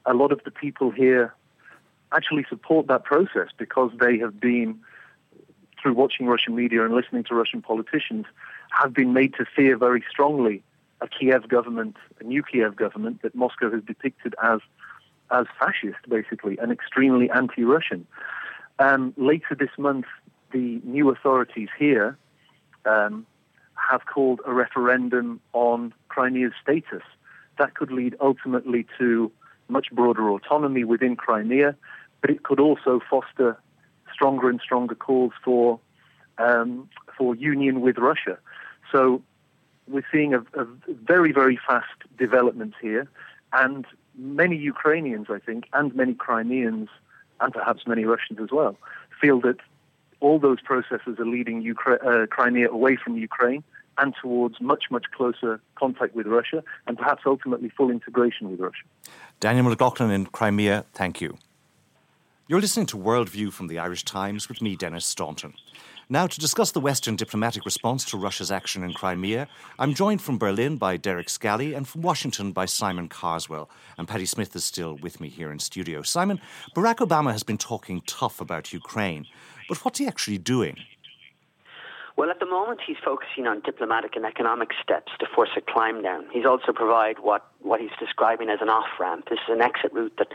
A 0.05 0.13
lot 0.13 0.31
of 0.31 0.41
the 0.43 0.51
people 0.51 0.91
here 0.91 1.33
actually 2.11 2.45
support 2.49 2.87
that 2.87 3.03
process 3.03 3.49
because 3.57 3.91
they 3.99 4.17
have 4.17 4.39
been, 4.39 4.79
through 5.81 5.93
watching 5.93 6.25
Russian 6.25 6.55
media 6.55 6.83
and 6.83 6.93
listening 6.93 7.23
to 7.25 7.35
Russian 7.35 7.61
politicians, 7.61 8.25
have 8.71 8.93
been 8.93 9.13
made 9.13 9.33
to 9.35 9.45
fear 9.45 9.77
very 9.77 10.03
strongly 10.09 10.63
a 11.01 11.07
Kiev 11.07 11.47
government, 11.47 11.97
a 12.19 12.23
new 12.23 12.43
Kiev 12.43 12.75
government 12.75 13.21
that 13.21 13.33
Moscow 13.35 13.71
has 13.71 13.83
depicted 13.83 14.35
as 14.43 14.59
as 15.31 15.45
fascist, 15.57 16.09
basically, 16.09 16.57
and 16.59 16.73
extremely 16.73 17.29
anti-Russian. 17.29 18.05
Um, 18.81 19.13
later 19.15 19.53
this 19.53 19.69
month, 19.77 20.07
the 20.51 20.81
new 20.83 21.11
authorities 21.11 21.69
here 21.77 22.17
um, 22.85 23.27
have 23.75 24.01
called 24.11 24.41
a 24.43 24.53
referendum 24.53 25.39
on 25.53 25.93
Crimea's 26.09 26.53
status. 26.59 27.03
That 27.59 27.75
could 27.75 27.91
lead 27.91 28.15
ultimately 28.19 28.87
to 28.97 29.31
much 29.67 29.91
broader 29.91 30.27
autonomy 30.31 30.83
within 30.83 31.15
Crimea, 31.15 31.75
but 32.21 32.31
it 32.31 32.41
could 32.41 32.59
also 32.59 32.99
foster 33.07 33.55
stronger 34.11 34.49
and 34.49 34.59
stronger 34.59 34.95
calls 34.95 35.33
for 35.45 35.79
um, 36.39 36.89
for 37.15 37.35
union 37.35 37.81
with 37.81 37.99
Russia. 37.99 38.39
So 38.91 39.21
we're 39.87 40.07
seeing 40.11 40.33
a, 40.33 40.39
a, 40.39 40.65
very 41.03 41.31
very 41.31 41.59
fast 41.67 41.99
development 42.17 42.73
here, 42.81 43.07
and 43.53 43.85
many 44.15 44.57
Ukrainians, 44.57 45.27
I 45.29 45.37
think, 45.37 45.65
and 45.71 45.93
many 45.95 46.15
Crimeans, 46.15 46.89
and 47.41 47.53
perhaps 47.53 47.87
many 47.87 48.05
Russians 48.05 48.39
as 48.41 48.49
well, 48.51 48.77
feel 49.19 49.41
that 49.41 49.57
all 50.19 50.39
those 50.39 50.61
processes 50.61 51.19
are 51.19 51.25
leading 51.25 51.63
Ukra- 51.63 52.05
uh, 52.05 52.27
Crimea 52.27 52.69
away 52.69 52.95
from 52.95 53.17
Ukraine 53.17 53.63
and 53.97 54.13
towards 54.21 54.61
much, 54.61 54.85
much 54.89 55.05
closer 55.15 55.59
contact 55.75 56.15
with 56.15 56.27
Russia 56.27 56.63
and 56.87 56.97
perhaps 56.97 57.23
ultimately 57.25 57.69
full 57.69 57.89
integration 57.89 58.49
with 58.49 58.59
Russia. 58.59 58.83
Daniel 59.39 59.65
McLaughlin 59.65 60.11
in 60.11 60.25
Crimea, 60.27 60.85
thank 60.93 61.19
you. 61.19 61.37
You're 62.47 62.61
listening 62.61 62.85
to 62.87 62.97
Worldview 62.97 63.51
from 63.53 63.67
the 63.67 63.79
Irish 63.79 64.03
Times 64.03 64.49
with 64.49 64.61
me, 64.61 64.75
Denis 64.75 65.05
Staunton. 65.05 65.53
Now, 66.11 66.27
to 66.27 66.39
discuss 66.41 66.73
the 66.73 66.81
Western 66.81 67.15
diplomatic 67.15 67.63
response 67.63 68.03
to 68.09 68.17
Russia's 68.17 68.51
action 68.51 68.83
in 68.83 68.91
Crimea, 68.91 69.47
I'm 69.79 69.93
joined 69.93 70.21
from 70.21 70.37
Berlin 70.37 70.75
by 70.75 70.97
Derek 70.97 71.29
Scally 71.29 71.73
and 71.73 71.87
from 71.87 72.01
Washington 72.01 72.51
by 72.51 72.65
Simon 72.65 73.07
Carswell. 73.07 73.69
And 73.97 74.09
Paddy 74.09 74.25
Smyth 74.25 74.53
is 74.53 74.65
still 74.65 74.97
with 75.01 75.21
me 75.21 75.29
here 75.29 75.53
in 75.53 75.59
studio. 75.59 76.01
Simon, 76.01 76.41
Barack 76.75 76.97
Obama 76.97 77.31
has 77.31 77.43
been 77.43 77.57
talking 77.57 78.01
tough 78.07 78.41
about 78.41 78.73
Ukraine, 78.73 79.25
but 79.69 79.85
what's 79.85 79.99
he 79.99 80.05
actually 80.05 80.37
doing? 80.37 80.75
Well, 82.17 82.29
at 82.29 82.41
the 82.41 82.45
moment, 82.45 82.81
he's 82.85 82.97
focusing 83.01 83.47
on 83.47 83.61
diplomatic 83.61 84.17
and 84.17 84.25
economic 84.25 84.71
steps 84.83 85.13
to 85.21 85.27
force 85.33 85.51
a 85.55 85.61
climb 85.61 86.01
down. 86.03 86.25
He's 86.33 86.45
also 86.45 86.73
provide 86.73 87.19
what, 87.19 87.49
what 87.63 87.79
he's 87.79 87.91
describing 87.99 88.49
as 88.49 88.59
an 88.61 88.69
off 88.69 88.87
ramp. 88.99 89.29
This 89.29 89.39
is 89.47 89.53
an 89.53 89.61
exit 89.61 89.93
route 89.93 90.13
that 90.17 90.31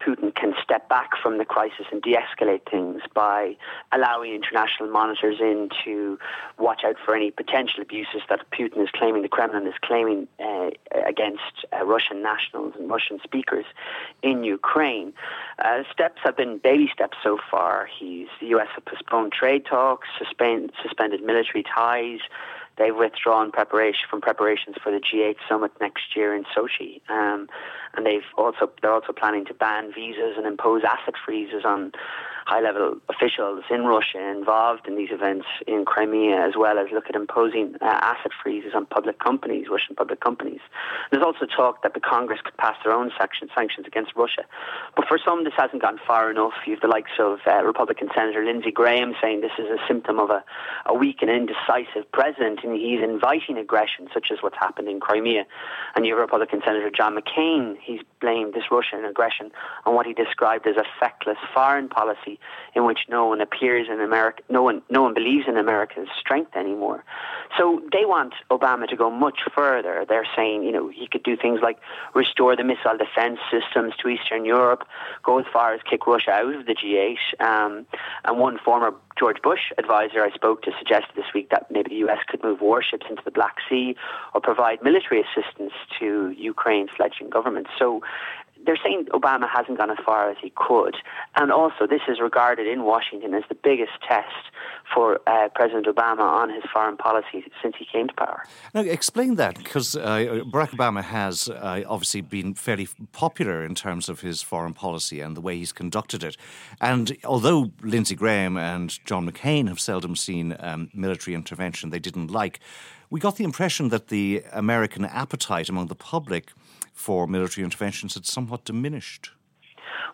Putin 0.00 0.34
can 0.34 0.54
step 0.62 0.88
back 0.88 1.10
from 1.22 1.38
the 1.38 1.44
crisis 1.44 1.86
and 1.92 2.02
de 2.02 2.16
escalate 2.16 2.68
things 2.70 3.02
by 3.14 3.56
allowing 3.92 4.32
international 4.32 4.90
monitors 4.90 5.36
in 5.40 5.68
to 5.84 6.18
watch 6.58 6.82
out 6.84 6.96
for 7.04 7.14
any 7.14 7.30
potential 7.30 7.82
abuses 7.82 8.22
that 8.28 8.40
Putin 8.50 8.82
is 8.82 8.90
claiming, 8.90 9.22
the 9.22 9.28
Kremlin 9.28 9.66
is 9.66 9.74
claiming 9.82 10.28
uh, 10.40 10.70
against 11.06 11.64
uh, 11.72 11.84
Russian 11.84 12.22
nationals 12.22 12.74
and 12.78 12.90
Russian 12.90 13.20
speakers 13.22 13.66
in 14.22 14.44
Ukraine. 14.44 15.12
Uh, 15.58 15.82
steps 15.92 16.20
have 16.24 16.36
been 16.36 16.58
baby 16.58 16.90
steps 16.92 17.16
so 17.22 17.38
far. 17.50 17.88
He's, 17.98 18.28
the 18.40 18.46
US 18.48 18.68
have 18.74 18.84
postponed 18.84 19.32
trade 19.32 19.64
talks, 19.66 20.08
suspend, 20.18 20.72
suspended 20.82 21.22
military 21.22 21.62
ties. 21.62 22.20
They've 22.76 22.94
withdrawn 22.94 23.52
preparation 23.52 24.02
from 24.10 24.20
preparations 24.20 24.76
for 24.82 24.90
the 24.90 25.00
G8 25.00 25.36
summit 25.48 25.72
next 25.80 26.16
year 26.16 26.34
in 26.34 26.44
Sochi, 26.44 27.00
um, 27.08 27.48
and 27.96 28.06
they've 28.06 28.28
also 28.36 28.70
they're 28.82 28.92
also 28.92 29.12
planning 29.12 29.44
to 29.46 29.54
ban 29.54 29.92
visas 29.94 30.34
and 30.36 30.46
impose 30.46 30.82
asset 30.84 31.14
freezes 31.24 31.64
on 31.64 31.92
high 32.46 32.60
level 32.60 32.96
officials 33.08 33.64
in 33.70 33.84
Russia 33.84 34.20
involved 34.20 34.86
in 34.86 34.96
these 34.96 35.08
events 35.10 35.46
in 35.66 35.84
Crimea, 35.84 36.36
as 36.36 36.54
well 36.56 36.78
as 36.78 36.88
look 36.92 37.04
at 37.08 37.14
imposing 37.14 37.74
uh, 37.80 37.86
asset 37.86 38.32
freezes 38.42 38.72
on 38.74 38.84
public 38.86 39.18
companies, 39.18 39.66
Russian 39.70 39.96
public 39.96 40.20
companies. 40.20 40.60
There's 41.10 41.24
also 41.24 41.46
talk 41.46 41.82
that 41.82 41.94
the 41.94 42.00
Congress 42.00 42.40
could 42.44 42.56
pass 42.58 42.76
their 42.84 42.92
own 42.92 43.10
sanction, 43.18 43.48
sanctions 43.54 43.86
against 43.86 44.12
Russia. 44.14 44.44
But 44.94 45.06
for 45.08 45.18
some, 45.24 45.44
this 45.44 45.54
hasn't 45.56 45.80
gone 45.80 45.98
far 46.06 46.30
enough. 46.30 46.52
You 46.66 46.74
have 46.74 46.82
the 46.82 46.88
likes 46.88 47.12
of 47.18 47.38
uh, 47.46 47.64
Republican 47.64 48.08
Senator 48.14 48.44
Lindsey 48.44 48.70
Graham 48.70 49.14
saying 49.22 49.40
this 49.40 49.56
is 49.58 49.66
a 49.66 49.78
symptom 49.88 50.18
of 50.18 50.30
a, 50.30 50.44
a 50.86 50.94
weak 50.94 51.22
and 51.22 51.30
indecisive 51.30 52.10
president, 52.12 52.60
and 52.62 52.74
he's 52.74 53.00
inviting 53.02 53.56
aggression, 53.56 54.08
such 54.12 54.28
as 54.30 54.38
what's 54.42 54.58
happened 54.58 54.88
in 54.88 55.00
Crimea. 55.00 55.44
And 55.96 56.04
you 56.04 56.12
have 56.12 56.20
Republican 56.20 56.60
Senator 56.64 56.90
John 56.90 57.16
McCain. 57.16 57.76
He's 57.84 58.00
blamed 58.20 58.54
this 58.54 58.64
Russian 58.70 59.04
aggression 59.04 59.50
on 59.84 59.94
what 59.94 60.06
he 60.06 60.14
described 60.14 60.66
as 60.66 60.76
a 60.76 60.84
feckless 60.98 61.36
foreign 61.52 61.88
policy 61.88 62.38
in 62.74 62.84
which 62.84 63.00
no 63.08 63.26
one 63.26 63.40
appears 63.40 63.88
in 63.90 64.00
America, 64.00 64.42
no 64.48 64.62
one, 64.62 64.82
no 64.90 65.02
one 65.02 65.14
believes 65.14 65.46
in 65.46 65.56
America's 65.56 66.08
strength 66.18 66.56
anymore. 66.56 67.04
So 67.58 67.82
they 67.92 68.04
want 68.04 68.34
Obama 68.50 68.88
to 68.88 68.96
go 68.96 69.10
much 69.10 69.40
further. 69.54 70.04
They're 70.08 70.26
saying, 70.34 70.64
you 70.64 70.72
know, 70.72 70.88
he 70.88 71.06
could 71.06 71.22
do 71.22 71.36
things 71.36 71.60
like 71.62 71.78
restore 72.14 72.56
the 72.56 72.64
missile 72.64 72.96
defense 72.98 73.38
systems 73.50 73.94
to 74.02 74.08
Eastern 74.08 74.44
Europe, 74.44 74.86
go 75.22 75.38
as 75.38 75.46
far 75.52 75.74
as 75.74 75.80
kick 75.88 76.06
Russia 76.06 76.30
out 76.30 76.54
of 76.54 76.66
the 76.66 76.74
G8. 76.74 77.16
Um, 77.40 77.86
and 78.24 78.38
one 78.38 78.58
former 78.64 78.94
George 79.18 79.40
Bush 79.42 79.72
advisor 79.78 80.22
I 80.22 80.30
spoke 80.34 80.62
to 80.62 80.72
suggested 80.78 81.14
this 81.14 81.32
week 81.34 81.50
that 81.50 81.70
maybe 81.70 81.90
the 81.90 82.08
US 82.08 82.18
could 82.26 82.42
move 82.42 82.60
warships 82.60 83.06
into 83.08 83.22
the 83.24 83.30
Black 83.30 83.56
Sea 83.68 83.96
or 84.34 84.40
provide 84.40 84.82
military 84.82 85.22
assistance 85.22 85.72
to 86.00 86.34
Ukraine's 86.36 86.90
fledgling 86.96 87.30
government. 87.30 87.68
So 87.78 88.02
they're 88.64 88.78
saying 88.84 89.06
Obama 89.12 89.48
hasn't 89.48 89.78
gone 89.78 89.90
as 89.90 89.98
far 90.04 90.30
as 90.30 90.36
he 90.40 90.50
could. 90.56 90.96
And 91.36 91.52
also, 91.52 91.86
this 91.86 92.02
is 92.08 92.20
regarded 92.20 92.66
in 92.66 92.84
Washington 92.84 93.34
as 93.34 93.44
the 93.48 93.54
biggest 93.54 93.92
test 94.06 94.28
for 94.92 95.20
uh, 95.26 95.48
President 95.54 95.86
Obama 95.86 96.20
on 96.20 96.50
his 96.50 96.64
foreign 96.72 96.96
policy 96.96 97.44
since 97.62 97.74
he 97.78 97.84
came 97.84 98.08
to 98.08 98.14
power. 98.14 98.44
Now, 98.74 98.82
explain 98.82 99.36
that, 99.36 99.56
because 99.56 99.96
uh, 99.96 100.42
Barack 100.52 100.70
Obama 100.70 101.02
has 101.02 101.48
uh, 101.48 101.82
obviously 101.86 102.20
been 102.20 102.54
fairly 102.54 102.88
popular 103.12 103.64
in 103.64 103.74
terms 103.74 104.08
of 104.08 104.20
his 104.20 104.42
foreign 104.42 104.74
policy 104.74 105.20
and 105.20 105.36
the 105.36 105.40
way 105.40 105.56
he's 105.56 105.72
conducted 105.72 106.22
it. 106.22 106.36
And 106.80 107.16
although 107.24 107.70
Lindsey 107.82 108.14
Graham 108.14 108.56
and 108.56 108.98
John 109.04 109.28
McCain 109.28 109.68
have 109.68 109.80
seldom 109.80 110.16
seen 110.16 110.56
um, 110.60 110.90
military 110.94 111.34
intervention 111.34 111.90
they 111.90 111.98
didn't 111.98 112.30
like, 112.30 112.60
we 113.10 113.20
got 113.20 113.36
the 113.36 113.44
impression 113.44 113.90
that 113.90 114.08
the 114.08 114.42
American 114.52 115.04
appetite 115.04 115.68
among 115.68 115.86
the 115.86 115.94
public 115.94 116.52
for 116.94 117.26
military 117.26 117.64
interventions 117.64 118.14
had 118.14 118.24
somewhat 118.24 118.64
diminished. 118.64 119.30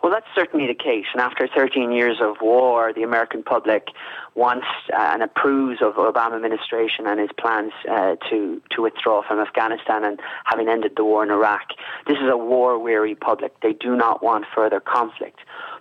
Well, 0.02 0.10
that's 0.10 0.26
certainly 0.34 0.66
the 0.66 0.74
case. 0.74 1.04
And 1.12 1.20
after 1.20 1.46
13 1.46 1.92
years 1.92 2.18
of 2.22 2.36
war, 2.40 2.92
the 2.92 3.02
American 3.02 3.42
public 3.42 3.88
wants 4.34 4.66
uh, 4.92 4.96
and 4.98 5.22
approves 5.22 5.82
of 5.82 5.94
Obama 5.94 6.36
administration 6.36 7.06
and 7.06 7.20
his 7.20 7.30
plans 7.38 7.72
uh, 7.90 8.16
to 8.30 8.62
to 8.70 8.82
withdraw 8.82 9.22
from 9.26 9.40
Afghanistan 9.40 10.04
and 10.04 10.18
having 10.44 10.68
ended 10.68 10.92
the 10.96 11.04
war 11.04 11.22
in 11.22 11.30
Iraq. 11.30 11.68
This 12.06 12.16
is 12.16 12.30
a 12.30 12.36
war-weary 12.36 13.14
public. 13.14 13.60
They 13.60 13.74
do 13.74 13.94
not 13.94 14.22
want 14.22 14.46
further 14.54 14.80
conflict. 14.80 15.40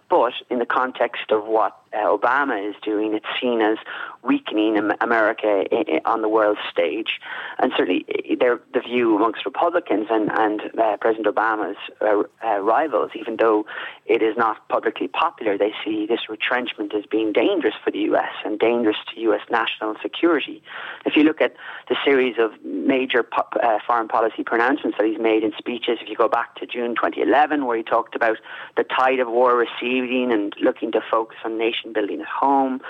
But 0.09 0.33
in 0.49 0.59
the 0.59 0.65
context 0.65 1.31
of 1.31 1.45
what 1.45 1.78
uh, 1.93 2.17
Obama 2.17 2.69
is 2.69 2.75
doing, 2.83 3.13
it's 3.13 3.25
seen 3.41 3.61
as 3.61 3.77
weakening 4.23 4.77
America 4.99 5.65
on 6.05 6.21
the 6.21 6.29
world 6.29 6.57
stage. 6.69 7.19
And 7.59 7.71
certainly, 7.75 8.05
the 8.09 8.81
view 8.85 9.15
amongst 9.15 9.45
Republicans 9.45 10.07
and, 10.09 10.29
and 10.31 10.61
uh, 10.77 10.97
President 10.97 11.33
Obama's 11.33 11.77
uh, 12.01 12.23
uh, 12.45 12.59
rivals, 12.59 13.11
even 13.15 13.37
though 13.37 13.65
it 14.05 14.21
is 14.21 14.35
not 14.37 14.67
publicly 14.67 15.07
popular, 15.07 15.57
they 15.57 15.73
see 15.85 16.05
this 16.05 16.29
retrenchment 16.29 16.93
as 16.93 17.05
being 17.05 17.31
dangerous 17.31 17.75
for 17.83 17.91
the 17.91 17.99
U.S. 17.99 18.33
and 18.43 18.59
dangerous 18.59 18.97
to 19.13 19.21
U.S. 19.21 19.41
national 19.49 19.95
security. 20.01 20.61
If 21.05 21.15
you 21.15 21.23
look 21.23 21.41
at 21.41 21.53
the 21.87 21.95
series 22.03 22.35
of 22.39 22.51
major 22.63 23.23
po- 23.23 23.47
uh, 23.61 23.79
foreign 23.87 24.07
policy 24.09 24.43
pronouncements 24.43 24.97
that 24.97 25.07
he's 25.07 25.19
made 25.19 25.43
in 25.43 25.53
speeches, 25.57 25.99
if 26.01 26.09
you 26.09 26.15
go 26.15 26.27
back 26.27 26.55
to 26.55 26.65
June 26.65 26.95
2011, 26.95 27.65
where 27.65 27.77
he 27.77 27.83
talked 27.83 28.15
about 28.15 28.37
the 28.75 28.83
tide 28.83 29.19
of 29.19 29.29
war 29.29 29.55
receding 29.55 30.31
and 30.31 30.53
looking 30.61 30.91
to 30.91 31.01
focus 31.09 31.37
on 31.45 31.57
nation 31.57 31.78
nation 31.79 31.93
building 31.93 32.21
at 32.21 32.27
home, 32.27 32.81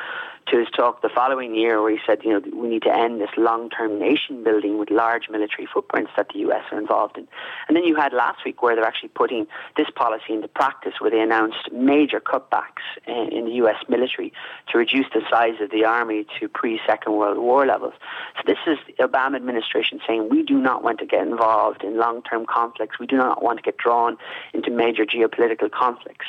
to 0.47 0.57
his 0.57 0.67
talk 0.75 1.01
the 1.01 1.09
following 1.09 1.55
year 1.55 1.81
where 1.81 1.91
he 1.91 1.99
said, 2.07 2.19
you 2.23 2.31
know, 2.31 2.41
we 2.55 2.67
need 2.67 2.81
to 2.81 2.93
end 2.93 3.21
this 3.21 3.29
long-term 3.37 3.99
nation 3.99 4.43
building 4.43 4.79
with 4.79 4.89
large 4.89 5.29
military 5.29 5.67
footprints 5.71 6.11
that 6.17 6.27
the 6.33 6.39
US 6.49 6.63
are 6.71 6.79
involved 6.79 7.17
in. 7.17 7.27
And 7.67 7.77
then 7.77 7.83
you 7.83 7.95
had 7.95 8.13
last 8.13 8.43
week 8.43 8.61
where 8.61 8.75
they're 8.75 8.85
actually 8.85 9.09
putting 9.09 9.47
this 9.77 9.87
policy 9.95 10.33
into 10.33 10.47
practice 10.47 10.93
where 10.99 11.11
they 11.11 11.19
announced 11.19 11.71
major 11.71 12.19
cutbacks 12.19 12.81
in, 13.05 13.31
in 13.31 13.45
the 13.45 13.51
US 13.63 13.77
military 13.87 14.33
to 14.71 14.77
reduce 14.77 15.05
the 15.13 15.21
size 15.29 15.61
of 15.61 15.69
the 15.69 15.85
army 15.85 16.25
to 16.39 16.47
pre-Second 16.47 17.13
World 17.13 17.37
War 17.37 17.65
levels. 17.65 17.93
So 18.37 18.41
this 18.45 18.57
is 18.65 18.77
the 18.87 19.03
Obama 19.03 19.35
administration 19.35 19.99
saying 20.07 20.29
we 20.29 20.41
do 20.43 20.57
not 20.57 20.83
want 20.83 20.99
to 20.99 21.05
get 21.05 21.27
involved 21.27 21.83
in 21.83 21.97
long-term 21.97 22.47
conflicts. 22.47 22.97
We 22.99 23.05
do 23.05 23.17
not 23.17 23.43
want 23.43 23.59
to 23.59 23.63
get 23.63 23.77
drawn 23.77 24.17
into 24.53 24.71
major 24.71 25.05
geopolitical 25.05 25.69
conflicts. 25.69 26.25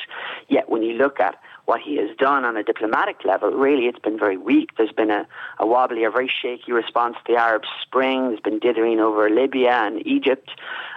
Yet 0.47 0.69
when 0.69 0.83
you 0.83 0.93
look 0.93 1.19
at 1.19 1.39
what 1.71 1.79
he 1.79 1.95
has 1.95 2.09
done 2.17 2.43
on 2.43 2.57
a 2.57 2.63
diplomatic 2.63 3.23
level, 3.23 3.49
really 3.51 3.85
it's 3.85 3.97
been 3.99 4.19
very 4.19 4.35
weak. 4.35 4.71
There's 4.75 4.91
been 4.91 5.09
a, 5.09 5.25
a 5.57 5.65
wobbly, 5.65 6.03
a 6.03 6.11
very 6.11 6.27
shaky 6.29 6.73
response 6.73 7.15
to 7.15 7.31
the 7.31 7.39
Arab 7.39 7.63
Spring. 7.81 8.27
There's 8.27 8.41
been 8.41 8.59
dithering 8.59 8.99
over 8.99 9.29
Libya 9.29 9.71
and 9.71 10.05
Egypt. 10.05 10.49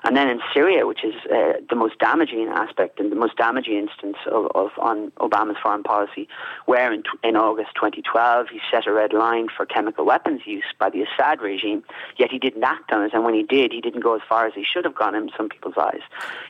And 0.03 0.17
then 0.17 0.29
in 0.29 0.41
Syria, 0.53 0.85
which 0.85 1.05
is 1.05 1.15
uh, 1.33 1.61
the 1.71 1.77
most 1.77 2.01
damaging 2.01 2.49
aspect 2.49 2.99
and 2.99 3.13
the 3.13 3.17
most 3.17 3.37
damaging 3.37 3.79
instance 3.79 4.17
of, 4.27 4.49
of 4.57 4.71
on 4.79 5.13
Obama's 5.13 5.57
foreign 5.63 5.85
policy, 5.85 6.29
where 6.67 6.93
in, 6.93 7.05
in 7.23 7.37
August 7.37 7.71
2012 7.77 8.49
he 8.49 8.61
set 8.69 8.89
a 8.89 8.93
red 8.93 9.13
line 9.13 9.47
for 9.57 9.65
chemical 9.65 10.05
weapons 10.05 10.41
use 10.45 10.65
by 10.81 10.91
the 10.91 11.03
Assad 11.03 11.41
regime, 11.41 11.85
yet 12.19 12.33
he 12.33 12.39
didn't 12.41 12.65
act 12.65 12.91
on 12.91 13.05
it. 13.05 13.15
And 13.15 13.25
when 13.25 13.35
he 13.35 13.45
did, 13.45 13.73
he 13.73 13.81
didn't 13.81 14.03
go 14.03 14.17
as 14.17 14.23
far 14.29 14.45
as 14.45 14.55
he 14.55 14.65
should 14.65 14.85
have 14.85 14.97
gone 14.97 15.15
in 15.15 15.31
some 15.37 15.49
people's 15.49 15.79
eyes. 15.79 16.03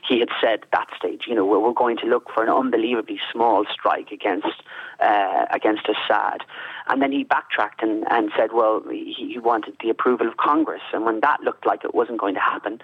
He 0.05 0.19
had 0.19 0.29
said 0.41 0.61
that 0.73 0.87
stage, 0.97 1.25
you 1.27 1.35
know, 1.35 1.45
we're, 1.45 1.59
we're 1.59 1.73
going 1.73 1.97
to 1.97 2.07
look 2.07 2.31
for 2.33 2.43
an 2.43 2.49
unbelievably 2.49 3.19
small 3.31 3.65
strike 3.71 4.11
against 4.15 4.55
uh, 4.99 5.45
against 5.51 5.87
Assad. 5.87 6.43
And 6.87 7.01
then 7.01 7.11
he 7.11 7.23
backtracked 7.23 7.81
and, 7.81 8.05
and 8.11 8.29
said, 8.37 8.51
well, 8.53 8.83
he, 8.89 9.13
he, 9.17 9.39
wanted 9.39 9.75
the 9.81 9.89
approval 9.89 10.27
of 10.27 10.37
Congress. 10.37 10.83
And 10.93 11.03
when 11.03 11.19
that 11.21 11.41
looked 11.41 11.65
like 11.65 11.83
it 11.83 11.95
wasn't 11.95 12.19
going 12.19 12.35
to 12.35 12.39
happen, 12.39 12.79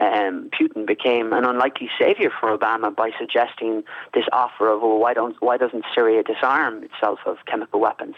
um, 0.00 0.50
Putin 0.50 0.86
became 0.86 1.32
an 1.32 1.44
unlikely 1.44 1.90
savior 1.98 2.30
for 2.30 2.56
Obama 2.56 2.94
by 2.94 3.10
suggesting 3.18 3.82
this 4.14 4.24
offer 4.32 4.72
of, 4.72 4.82
well, 4.82 4.98
why, 4.98 5.14
don't, 5.14 5.36
why 5.40 5.56
doesn't 5.56 5.84
Syria 5.94 6.22
disarm 6.22 6.84
itself 6.84 7.18
of 7.26 7.38
chemical 7.46 7.80
weapons? 7.80 8.14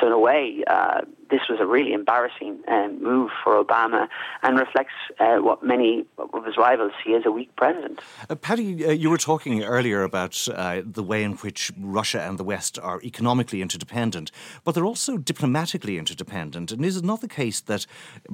So, 0.00 0.06
in 0.06 0.12
a 0.12 0.18
way, 0.18 0.62
uh, 0.66 1.00
this 1.30 1.40
was 1.48 1.58
a 1.60 1.66
really 1.66 1.92
embarrassing 1.92 2.60
um, 2.68 3.02
move 3.02 3.30
for 3.42 3.62
Obama 3.62 4.08
and 4.42 4.58
reflects 4.58 4.94
uh, 5.18 5.36
what 5.36 5.62
many 5.62 6.06
of 6.18 6.44
his 6.44 6.56
rivals 6.56 6.92
see 7.04 7.14
as 7.14 7.22
a 7.26 7.30
weak 7.30 7.54
president. 7.56 8.00
Uh, 8.30 8.34
Paddy, 8.34 8.86
uh, 8.86 8.90
you 8.90 9.10
were 9.10 9.18
talking 9.18 9.64
earlier 9.64 10.02
about 10.02 10.46
uh, 10.48 10.82
the 10.84 11.02
way 11.02 11.22
in 11.22 11.32
which 11.38 11.72
Russia 11.78 12.22
and 12.22 12.38
the 12.38 12.44
West 12.44 12.78
are 12.86 13.00
economically 13.02 13.60
interdependent, 13.60 14.30
but 14.64 14.72
they're 14.72 14.90
also 14.94 15.12
diplomatically 15.18 15.96
interdependent. 15.98 16.72
And 16.72 16.84
is 16.84 16.96
it 16.96 17.04
not 17.04 17.20
the 17.20 17.34
case 17.42 17.60
that 17.62 17.86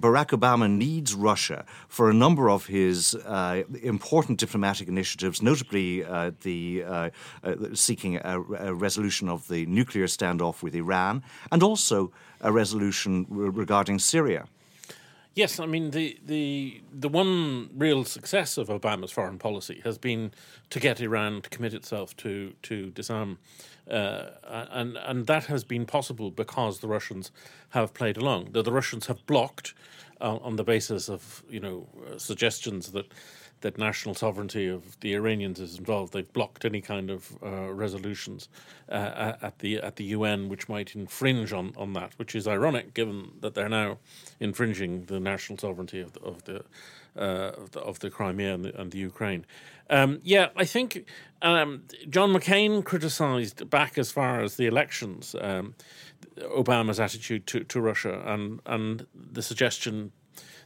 Barack 0.04 0.30
Obama 0.38 0.66
needs 0.68 1.10
Russia 1.30 1.64
for 1.88 2.10
a 2.10 2.14
number 2.24 2.44
of 2.56 2.66
his 2.66 3.14
uh, 3.14 3.62
important 3.82 4.38
diplomatic 4.38 4.88
initiatives, 4.88 5.40
notably 5.40 6.04
uh, 6.04 6.30
the 6.42 6.62
seeking 7.74 8.16
a, 8.16 8.40
a 8.70 8.74
resolution 8.86 9.28
of 9.28 9.48
the 9.48 9.66
nuclear 9.66 10.06
standoff 10.06 10.62
with 10.62 10.74
Iran, 10.74 11.22
and 11.50 11.62
also 11.62 12.12
a 12.40 12.50
resolution 12.52 13.26
regarding 13.28 13.98
Syria. 13.98 14.44
Yes, 15.34 15.58
I 15.58 15.66
mean 15.66 15.90
the 15.90 16.18
the 16.26 16.82
the 17.00 17.08
one 17.08 17.70
real 17.74 18.04
success 18.04 18.58
of 18.58 18.68
Obama's 18.68 19.12
foreign 19.12 19.38
policy 19.38 19.80
has 19.84 19.96
been 19.98 20.32
to 20.68 20.78
get 20.80 21.00
Iran 21.00 21.40
to 21.42 21.48
commit 21.48 21.72
itself 21.74 22.14
to 22.18 22.52
to 22.62 22.90
disarm, 22.90 23.38
uh, 23.90 24.30
and 24.70 24.96
and 24.96 25.26
that 25.26 25.46
has 25.46 25.64
been 25.64 25.86
possible 25.86 26.30
because 26.30 26.80
the 26.80 26.88
Russians 26.88 27.30
have 27.70 27.94
played 27.94 28.16
along. 28.16 28.52
The, 28.52 28.62
the 28.62 28.72
Russians 28.72 29.06
have 29.06 29.24
blocked 29.26 29.74
uh, 30.20 30.36
on 30.36 30.56
the 30.56 30.64
basis 30.64 31.08
of 31.08 31.42
you 31.48 31.60
know 31.60 31.88
uh, 32.06 32.18
suggestions 32.18 32.92
that 32.92 33.06
that 33.62 33.78
national 33.78 34.14
sovereignty 34.14 34.68
of 34.68 34.98
the 35.00 35.14
Iranians 35.14 35.58
is 35.58 35.78
involved. 35.78 36.12
They've 36.12 36.32
blocked 36.32 36.64
any 36.64 36.80
kind 36.80 37.10
of 37.10 37.36
uh, 37.42 37.72
resolutions 37.72 38.48
uh, 38.88 39.34
at 39.42 39.58
the 39.60 39.78
at 39.78 39.96
the 39.96 40.04
UN 40.04 40.48
which 40.48 40.68
might 40.68 40.94
infringe 40.94 41.52
on, 41.52 41.72
on 41.76 41.94
that, 41.94 42.12
which 42.18 42.34
is 42.34 42.46
ironic 42.46 42.94
given 42.94 43.32
that 43.40 43.54
they're 43.54 43.68
now 43.68 43.98
infringing 44.38 45.06
the 45.06 45.18
national 45.18 45.58
sovereignty 45.58 46.00
of 46.00 46.12
the 46.12 46.20
of 46.20 46.44
the, 46.44 46.64
uh, 47.16 47.52
of, 47.56 47.70
the 47.72 47.80
of 47.80 47.98
the, 48.00 48.10
Crimea 48.10 48.54
and 48.54 48.64
the, 48.64 48.80
and 48.80 48.92
the 48.92 48.98
Ukraine. 48.98 49.46
Um, 49.90 50.20
yeah, 50.22 50.48
I 50.56 50.64
think 50.64 51.06
um, 51.42 51.84
John 52.08 52.32
McCain 52.32 52.84
criticised 52.84 53.68
back 53.68 53.98
as 53.98 54.10
far 54.10 54.40
as 54.40 54.56
the 54.56 54.66
elections 54.66 55.34
um, 55.40 55.74
Obama's 56.38 57.00
attitude 57.00 57.46
to, 57.48 57.64
to 57.64 57.80
Russia 57.80 58.22
and 58.26 58.60
and 58.66 59.06
the 59.14 59.42
suggestion 59.42 60.12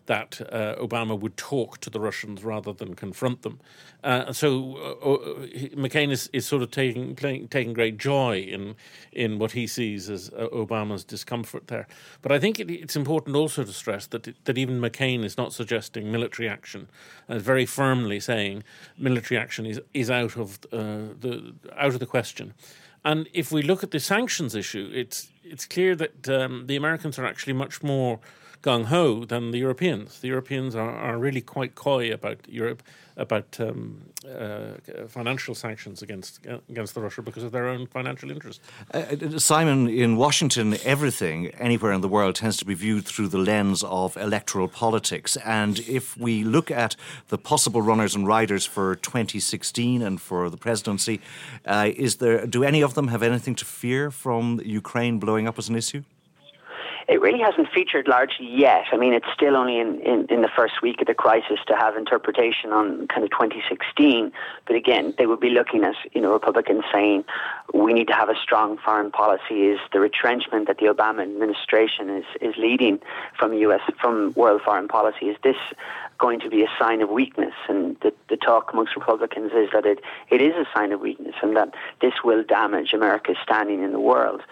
that 0.07 0.41
uh, 0.53 0.75
Obama 0.77 1.19
would 1.19 1.37
talk 1.37 1.79
to 1.81 1.91
the 1.91 2.01
Russians 2.01 2.43
rather 2.45 2.73
than 2.73 2.95
confront 2.95 3.43
them. 3.43 3.61
Uh, 4.03 4.33
so 4.33 4.77
uh, 4.77 5.13
uh 5.13 5.47
McCain 5.77 6.11
is, 6.11 6.31
is 6.33 6.47
sort 6.47 6.63
of 6.63 6.71
taking 6.71 7.15
playing, 7.15 7.49
taking 7.49 7.73
great 7.73 7.99
joy 7.99 8.39
in 8.41 8.77
in 9.13 9.39
what 9.39 9.53
he 9.53 9.67
sees 9.67 10.09
as 10.09 10.31
uh, 10.31 10.49
Obama's 10.53 11.05
discomfort 11.05 11.69
there. 11.69 11.87
But 12.23 12.33
I 12.33 12.39
think 12.39 12.61
it, 12.61 12.71
it's 12.71 12.97
important 12.97 13.37
also 13.37 13.65
to 13.65 13.73
stress 13.73 14.07
that 14.09 14.35
that 14.45 14.59
even 14.59 14.81
McCain 14.81 15.25
is 15.25 15.37
not 15.37 15.53
suggesting 15.53 16.11
military 16.11 16.49
action, 16.49 16.89
and 17.29 17.41
very 17.41 17.67
firmly 17.67 18.21
saying 18.21 18.63
military 18.99 19.39
action 19.39 19.67
is 19.67 19.81
is 19.93 20.11
out 20.11 20.37
of 20.37 20.59
uh, 20.73 21.15
the 21.21 21.55
out 21.77 21.95
of 21.95 22.01
the 22.01 22.07
question. 22.07 22.55
And 23.05 23.29
if 23.33 23.53
we 23.53 23.63
look 23.63 23.85
at 23.85 23.93
the 23.93 24.01
sanctions 24.01 24.55
issue, 24.55 24.91
it's 24.93 25.31
it's 25.45 25.65
clear 25.65 25.95
that 25.95 26.29
um, 26.29 26.67
the 26.67 26.77
Americans 26.77 27.19
are 27.19 27.27
actually 27.27 27.53
much 27.53 27.83
more 27.83 28.19
gung 28.63 28.87
ho 28.87 29.25
than 29.25 29.51
the 29.51 29.59
Europeans. 29.59 30.21
The 30.21 30.29
Europeans 30.29 30.75
are, 30.75 30.91
are 30.91 31.19
really 31.19 31.41
quite 31.41 31.75
coy 31.75 32.13
about 32.13 32.39
Europe 32.49 32.83
about 33.17 33.59
um, 33.61 34.03
uh, 34.29 34.73
financial 35.09 35.55
sanctions 35.55 36.03
against 36.03 36.41
against 36.69 36.95
the 36.95 37.01
Russia 37.01 37.23
because 37.23 37.43
of 37.43 37.53
their 37.53 37.67
own 37.67 37.87
financial 37.87 38.31
interests. 38.31 38.63
Uh, 38.93 38.99
uh, 38.99 39.39
Simon, 39.39 39.89
in 39.89 40.17
Washington, 40.17 40.77
everything 40.85 41.47
anywhere 41.59 41.93
in 41.93 42.03
the 42.03 42.09
world 42.09 42.35
tends 42.35 42.57
to 42.59 42.65
be 42.65 42.75
viewed 42.75 43.07
through 43.07 43.29
the 43.29 43.39
lens 43.39 43.83
of 43.85 44.17
electoral 44.17 44.69
politics. 44.69 45.37
And 45.39 45.79
if 45.81 46.17
we 46.17 46.45
look 46.45 46.71
at 46.71 46.97
the 47.29 47.39
possible 47.39 47.81
runners 47.81 48.15
and 48.15 48.27
riders 48.27 48.67
for 48.67 48.97
2016 48.97 50.03
and 50.03 50.21
for 50.21 50.51
the 50.51 50.59
presidency, 50.59 51.21
uh, 51.65 51.91
is 51.97 52.17
there 52.17 52.47
do 52.47 52.65
any 52.65 52.83
of 52.83 52.95
them 52.95 53.09
have 53.09 53.23
anything 53.23 53.55
to 53.57 53.65
fear 53.65 54.11
from 54.11 54.61
Ukraine 54.65 55.19
blowing 55.19 55.49
up 55.49 55.59
as 55.59 55.69
an 55.69 55.77
issue? 55.77 56.03
It 57.09 57.21
really 57.21 57.39
hasn't 57.39 57.69
featured 57.73 58.09
largely 58.09 58.47
yet. 58.47 58.85
I 58.93 58.97
mean, 58.97 59.13
it's 59.13 59.27
still 59.33 59.57
only 59.57 59.79
in, 59.79 60.01
in, 60.01 60.27
in, 60.29 60.43
the 60.43 60.49
first 60.57 60.83
week 60.83 61.01
of 61.01 61.07
the 61.07 61.15
crisis 61.15 61.59
to 61.69 61.77
have 61.77 61.97
interpretation 61.97 62.73
on 62.73 63.07
kind 63.07 63.23
of 63.23 63.31
2016. 63.31 64.33
But 64.67 64.75
again, 64.75 65.15
they 65.17 65.27
would 65.27 65.39
be 65.39 65.51
looking 65.51 65.85
at, 65.85 65.95
you 66.13 66.21
know, 66.21 66.33
Republicans 66.33 66.83
saying 66.93 67.25
we 67.73 67.93
need 67.93 68.09
to 68.09 68.13
have 68.13 68.29
a 68.29 68.35
strong 68.43 68.77
foreign 68.79 69.13
policy. 69.13 69.69
Is 69.69 69.79
the 69.93 70.01
retrenchment 70.01 70.67
that 70.67 70.79
the 70.79 70.87
Obama 70.87 71.23
administration 71.23 72.11
is, 72.11 72.25
is 72.41 72.55
leading 72.59 72.99
from 73.39 73.55
U.S. 73.55 73.81
from 74.01 74.33
world 74.35 74.63
foreign 74.65 74.89
policy, 74.89 75.27
is 75.27 75.37
this 75.45 75.57
going 76.19 76.41
to 76.41 76.51
be 76.51 76.63
a 76.63 76.69
sign 76.77 77.03
of 77.03 77.11
weakness? 77.11 77.55
And 77.69 77.97
the, 78.01 78.13
the 78.29 78.37
talk 78.37 78.73
amongst 78.73 78.97
Republicans 78.97 79.53
is 79.55 79.69
that 79.73 79.87
it, 79.87 80.01
it 80.31 80.43
is 80.43 80.55
a 80.55 80.67
sign 80.75 80.91
of 80.91 81.01
weakness 81.01 81.35
and 81.41 81.57
that 81.57 81.73
this 82.01 82.15
will 82.25 82.43
damage 82.43 82.93
America's 82.93 83.37
standing 83.45 83.85
in 83.85 83.93
the 83.93 84.01
world. 84.01 84.43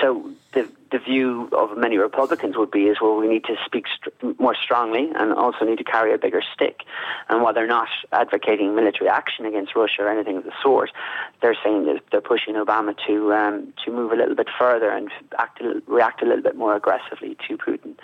So 0.00 0.30
the 0.54 0.68
the 0.90 0.98
view 0.98 1.50
of 1.52 1.76
many 1.76 1.98
Republicans 1.98 2.56
would 2.56 2.70
be 2.70 2.84
is 2.84 2.96
well 3.00 3.16
we 3.16 3.28
need 3.28 3.44
to 3.44 3.56
speak 3.66 3.84
st- 3.88 4.40
more 4.40 4.54
strongly 4.54 5.10
and 5.14 5.34
also 5.34 5.64
need 5.64 5.76
to 5.76 5.84
carry 5.84 6.14
a 6.14 6.18
bigger 6.18 6.42
stick. 6.54 6.80
And 7.28 7.42
while 7.42 7.52
they're 7.52 7.66
not 7.66 7.88
advocating 8.12 8.74
military 8.74 9.10
action 9.10 9.44
against 9.44 9.76
Russia 9.76 10.02
or 10.02 10.08
anything 10.08 10.38
of 10.38 10.44
the 10.44 10.52
sort, 10.62 10.90
they're 11.42 11.56
saying 11.62 11.84
that 11.84 12.02
they're 12.10 12.22
pushing 12.22 12.54
Obama 12.54 12.96
to 13.06 13.34
um, 13.34 13.74
to 13.84 13.92
move 13.92 14.12
a 14.12 14.16
little 14.16 14.34
bit 14.34 14.48
further 14.58 14.90
and 14.90 15.10
act 15.38 15.60
a, 15.60 15.82
react 15.86 16.22
a 16.22 16.26
little 16.26 16.42
bit 16.42 16.56
more 16.56 16.74
aggressively 16.74 17.36
to 17.46 17.58
Putin. 17.58 17.94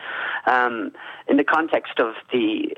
Um, 0.47 0.93
in 1.27 1.39
the 1.39 1.45
context 1.45 1.99
of 1.99 2.15
the 2.33 2.75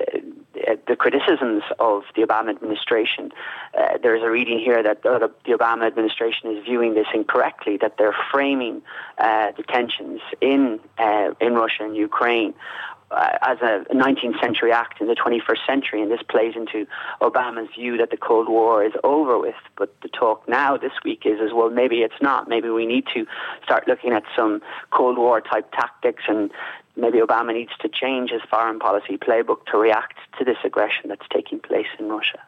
uh, 0.65 0.75
the 0.87 0.95
criticisms 0.95 1.63
of 1.79 2.03
the 2.15 2.21
Obama 2.21 2.49
administration, 2.49 3.31
uh, 3.77 3.97
there's 4.01 4.23
a 4.23 4.29
reading 4.29 4.59
here 4.59 4.81
that 4.81 5.03
the 5.03 5.29
Obama 5.49 5.85
administration 5.85 6.55
is 6.55 6.63
viewing 6.63 6.93
this 6.93 7.07
incorrectly, 7.13 7.77
that 7.77 7.97
they're 7.97 8.15
framing 8.31 8.81
uh, 9.17 9.51
the 9.57 9.63
tensions 9.63 10.21
in 10.41 10.79
uh, 10.97 11.31
in 11.41 11.53
Russia 11.55 11.83
and 11.83 11.95
Ukraine 11.95 12.53
uh, 13.11 13.37
as 13.41 13.57
a 13.61 13.85
19th 13.93 14.39
century 14.41 14.71
act 14.71 14.99
in 14.99 15.07
the 15.07 15.15
21st 15.15 15.65
century, 15.65 16.01
and 16.01 16.11
this 16.11 16.21
plays 16.29 16.55
into 16.55 16.85
Obama's 17.21 17.73
view 17.73 17.97
that 17.97 18.11
the 18.11 18.17
Cold 18.17 18.49
War 18.49 18.83
is 18.83 18.93
over 19.03 19.39
with. 19.39 19.55
But 19.77 19.95
the 20.01 20.09
talk 20.09 20.47
now 20.47 20.77
this 20.77 20.91
week 21.05 21.25
is 21.25 21.39
as 21.41 21.53
well, 21.53 21.69
maybe 21.69 21.97
it's 21.97 22.21
not. 22.21 22.49
Maybe 22.49 22.69
we 22.69 22.85
need 22.85 23.05
to 23.13 23.25
start 23.63 23.87
looking 23.87 24.11
at 24.11 24.23
some 24.35 24.61
Cold 24.91 25.17
War 25.17 25.39
type 25.41 25.71
tactics, 25.71 26.23
and 26.27 26.51
maybe 26.95 27.19
Obama 27.19 27.53
needs 27.53 27.71
to 27.79 27.89
change 27.89 28.31
his 28.31 28.41
foreign 28.49 28.79
policy 28.79 29.17
playbook 29.17 29.65
to 29.71 29.77
react 29.77 30.17
to 30.37 30.43
this 30.43 30.57
aggression 30.63 31.07
that's 31.07 31.27
taking 31.33 31.59
place 31.59 31.87
in 31.99 32.09
Russia. 32.09 32.39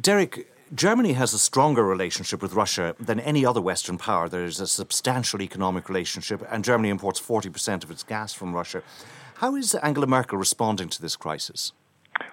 Derek, 0.00 0.46
Germany 0.74 1.14
has 1.14 1.32
a 1.32 1.38
stronger 1.38 1.82
relationship 1.82 2.42
with 2.42 2.52
Russia 2.52 2.94
than 3.00 3.20
any 3.20 3.44
other 3.44 3.60
Western 3.60 3.96
power. 3.96 4.28
There 4.28 4.44
is 4.44 4.60
a 4.60 4.66
substantial 4.66 5.40
economic 5.40 5.88
relationship, 5.88 6.42
and 6.50 6.62
Germany 6.62 6.90
imports 6.90 7.18
40% 7.20 7.84
of 7.84 7.90
its 7.90 8.02
gas 8.02 8.34
from 8.34 8.54
Russia. 8.54 8.82
How 9.36 9.56
is 9.56 9.74
Angela 9.76 10.06
Merkel 10.06 10.36
responding 10.36 10.90
to 10.90 11.00
this 11.00 11.16
crisis? 11.16 11.72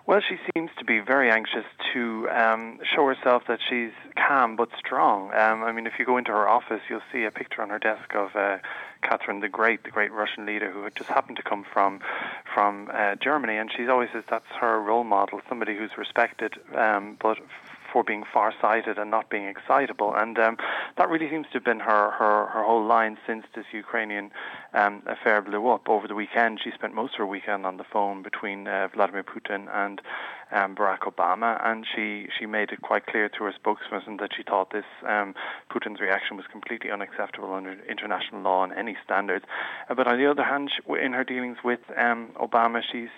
Well, 0.06 0.20
she 0.28 0.38
seems 0.54 0.70
to 0.80 0.86
be 0.86 1.00
very 1.00 1.32
anxious 1.32 1.66
to 1.94 2.28
um, 2.30 2.80
show 2.94 3.08
herself 3.08 3.44
that 3.48 3.60
she's 3.70 3.92
calm 4.16 4.56
but 4.56 4.70
strong. 4.78 5.32
Um, 5.34 5.64
I 5.64 5.72
mean, 5.72 5.88
if 5.88 5.94
you 5.98 6.06
go 6.06 6.18
into 6.18 6.32
her 6.32 6.48
office, 6.48 6.82
you'll 6.90 7.02
see 7.12 7.24
a 7.24 7.32
picture 7.32 7.62
on 7.62 7.70
her 7.70 7.80
desk 7.80 8.14
of 8.14 8.36
uh, 8.36 8.58
Catherine 9.02 9.40
the 9.40 9.50
Great, 9.50 9.84
the 9.84 9.92
great 9.92 10.12
Russian 10.12 10.46
leader 10.46 10.72
who 10.72 10.84
had 10.84 10.96
just 10.96 11.10
happened 11.10 11.38
to 11.38 11.44
come 11.44 11.64
from 11.72 12.02
from 12.54 12.90
uh, 12.94 13.16
Germany, 13.16 13.58
and 13.58 13.72
she 13.76 13.88
always 13.88 14.10
says 14.14 14.24
that's 14.30 14.46
her 14.60 14.82
role 14.82 15.04
model, 15.04 15.42
somebody 15.48 15.76
who's 15.76 15.92
respected, 15.98 16.54
um, 16.76 17.18
but 17.22 17.38
for 17.96 18.04
being 18.04 18.26
far-sighted 18.34 18.98
and 18.98 19.10
not 19.10 19.30
being 19.30 19.46
excitable. 19.46 20.14
And 20.14 20.38
um, 20.38 20.58
that 20.98 21.08
really 21.08 21.30
seems 21.30 21.48
to 21.48 21.54
have 21.54 21.64
been 21.64 21.80
her, 21.80 22.12
her, 22.12 22.48
her 22.48 22.62
whole 22.62 22.86
line 22.86 23.18
since 23.26 23.46
this 23.56 23.64
Ukrainian 23.72 24.32
um, 24.76 25.02
affair 25.08 25.42
blew 25.42 25.68
up. 25.70 25.88
Over 25.90 26.08
the 26.08 26.16
weekend, 26.16 26.60
she 26.64 26.72
spent 26.72 26.94
most 26.94 27.14
of 27.14 27.20
her 27.20 27.26
weekend 27.26 27.66
on 27.66 27.78
the 27.78 27.86
phone 27.92 28.22
between 28.22 28.68
uh, 28.68 28.90
Vladimir 28.94 29.24
Putin 29.24 29.68
and 29.74 30.02
um, 30.52 30.76
Barack 30.76 31.00
Obama, 31.02 31.60
and 31.66 31.86
she, 31.96 32.28
she 32.38 32.46
made 32.46 32.72
it 32.72 32.82
quite 32.82 33.06
clear 33.08 33.30
to 33.30 33.44
her 33.46 33.54
spokesperson 33.54 34.20
that 34.20 34.32
she 34.36 34.44
thought 34.44 34.72
this 34.72 34.86
um, 35.08 35.34
Putin's 35.72 36.00
reaction 36.00 36.38
was 36.38 36.46
completely 36.52 36.92
unacceptable 36.92 37.54
under 37.54 37.78
international 37.90 38.42
law 38.42 38.64
and 38.64 38.74
any 38.74 38.96
standards. 39.04 39.46
Uh, 39.90 39.96
but 39.96 40.08
on 40.08 40.18
the 40.18 40.30
other 40.30 40.44
hand, 40.44 40.72
in 41.02 41.14
her 41.14 41.24
dealings 41.24 41.58
with 41.64 41.80
um, 41.98 42.30
Obama, 42.40 42.82
she's 42.92 43.10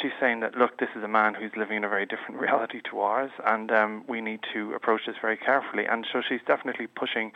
she's 0.00 0.12
saying 0.20 0.40
that 0.40 0.56
look, 0.56 0.78
this 0.78 0.88
is 0.96 1.02
a 1.02 1.08
man 1.08 1.34
who's 1.34 1.50
living 1.56 1.78
in 1.78 1.84
a 1.84 1.88
very 1.88 2.06
different 2.06 2.40
reality 2.40 2.80
to 2.90 3.00
ours, 3.00 3.30
and 3.46 3.70
um, 3.70 4.04
we 4.08 4.20
need 4.20 4.40
to 4.52 4.72
approach 4.74 5.02
this 5.06 5.16
very 5.20 5.36
carefully. 5.36 5.84
And 5.86 6.06
so 6.12 6.22
she's 6.26 6.40
definitely 6.46 6.86
pushing, 6.86 7.32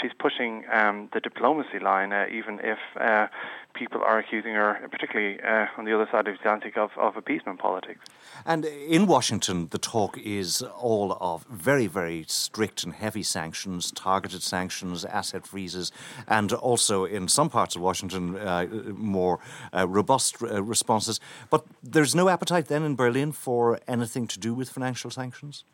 she's 0.00 0.12
pushing 0.18 0.64
um, 0.72 1.08
the 1.12 1.20
diplomacy 1.20 1.78
line, 1.78 2.12
uh, 2.12 2.26
even 2.32 2.58
if 2.62 2.78
uh, 3.08 3.26
people 3.74 4.02
are 4.02 4.18
accusing 4.18 4.54
her, 4.54 4.70
particularly 4.90 5.40
uh, 5.40 5.66
on 5.78 5.84
the 5.84 5.94
other 5.94 6.08
side 6.10 6.26
of 6.26 6.34
the 6.34 6.40
Atlantic, 6.40 6.76
of, 6.76 6.90
of 6.96 7.16
appeasement 7.16 7.58
politics. 7.58 8.00
And 8.44 8.64
in 8.64 9.06
Washington, 9.06 9.68
the 9.70 9.78
talk 9.78 10.18
is 10.18 10.62
all 10.62 11.16
of 11.20 11.44
very, 11.44 11.86
very 11.86 12.24
strict 12.28 12.84
and 12.84 12.92
heavy 12.92 13.22
sanctions, 13.22 13.90
targeted 13.92 14.42
sanctions, 14.42 15.04
asset 15.04 15.46
freezes, 15.46 15.92
and 16.26 16.52
also 16.52 17.04
in 17.04 17.28
some 17.28 17.48
parts 17.50 17.76
of 17.76 17.82
Washington, 17.82 18.36
uh, 18.36 18.66
more 18.94 19.38
uh, 19.72 19.86
robust 19.88 20.42
uh, 20.42 20.62
responses. 20.62 21.20
But 21.50 21.64
there's 21.82 22.14
no 22.14 22.28
appetite 22.28 22.66
then 22.66 22.82
in 22.82 22.96
Berlin 22.96 23.32
for 23.32 23.80
anything 23.86 24.26
to 24.28 24.38
do 24.38 24.54
with 24.54 24.70
financial 24.70 25.10
sanctions? 25.10 25.64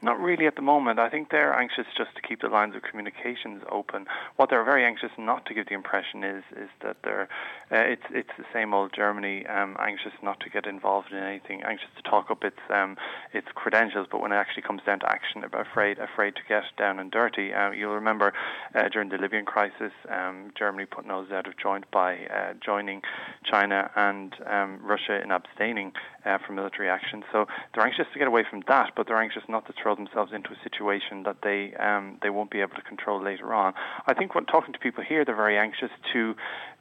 Not 0.00 0.20
really 0.20 0.46
at 0.46 0.56
the 0.56 0.62
moment. 0.62 0.98
I 0.98 1.08
think 1.08 1.30
they're 1.30 1.54
anxious 1.54 1.86
just 1.96 2.14
to 2.16 2.22
keep 2.22 2.40
the 2.40 2.48
lines 2.48 2.74
of 2.74 2.82
communications 2.82 3.62
open. 3.70 4.06
What 4.36 4.50
they're 4.50 4.64
very 4.64 4.84
anxious 4.84 5.10
not 5.16 5.46
to 5.46 5.54
give 5.54 5.68
the 5.68 5.74
impression 5.74 6.24
is 6.24 6.44
is 6.56 6.68
that 6.82 6.96
they're 7.04 7.28
uh, 7.72 7.78
it's 7.78 8.02
it's 8.10 8.30
the 8.36 8.44
same 8.52 8.74
old 8.74 8.92
Germany, 8.94 9.46
um, 9.46 9.76
anxious 9.80 10.12
not 10.22 10.38
to 10.40 10.50
get 10.50 10.66
involved 10.66 11.10
in 11.10 11.18
anything, 11.18 11.62
anxious 11.62 11.88
to 11.96 12.02
talk 12.02 12.30
up 12.30 12.44
its 12.44 12.58
um, 12.68 12.96
its 13.32 13.48
credentials, 13.54 14.06
but 14.10 14.20
when 14.20 14.30
it 14.30 14.36
actually 14.36 14.62
comes 14.62 14.82
down 14.84 15.00
to 15.00 15.10
action, 15.10 15.42
afraid 15.52 15.98
afraid 15.98 16.34
to 16.36 16.42
get 16.48 16.64
down 16.76 16.98
and 16.98 17.10
dirty. 17.10 17.54
Uh, 17.54 17.70
you'll 17.70 17.94
remember 17.94 18.32
uh, 18.74 18.88
during 18.88 19.08
the 19.08 19.16
Libyan 19.16 19.46
crisis, 19.46 19.92
um, 20.10 20.52
Germany 20.58 20.84
put 20.84 21.06
nose 21.06 21.30
out 21.32 21.46
of 21.46 21.56
joint 21.56 21.90
by 21.90 22.26
uh, 22.26 22.52
joining 22.64 23.00
China 23.44 23.90
and 23.96 24.34
um, 24.46 24.78
Russia 24.82 25.22
in 25.22 25.30
abstaining 25.30 25.92
uh, 26.26 26.38
from 26.46 26.56
military 26.56 26.88
action. 26.88 27.24
So 27.32 27.46
they're 27.74 27.86
anxious 27.86 28.06
to 28.12 28.18
get 28.18 28.28
away 28.28 28.44
from 28.48 28.62
that, 28.68 28.92
but 28.96 29.06
they're 29.06 29.20
anxious 29.20 29.42
not 29.48 29.66
to 29.66 29.72
throw 29.80 29.94
themselves 29.94 30.32
into 30.32 30.50
a 30.50 30.56
situation 30.62 31.22
that 31.24 31.38
they 31.42 31.74
um, 31.76 32.18
they 32.22 32.30
won't 32.30 32.50
be 32.50 32.60
able 32.60 32.74
to 32.74 32.82
control 32.82 33.22
later 33.22 33.54
on. 33.54 33.72
I 34.06 34.14
think 34.14 34.34
when 34.34 34.44
talking 34.44 34.72
to 34.72 34.78
people 34.78 35.02
here, 35.02 35.24
they're 35.24 35.34
very 35.34 35.58
anxious 35.58 35.90
to 36.12 36.34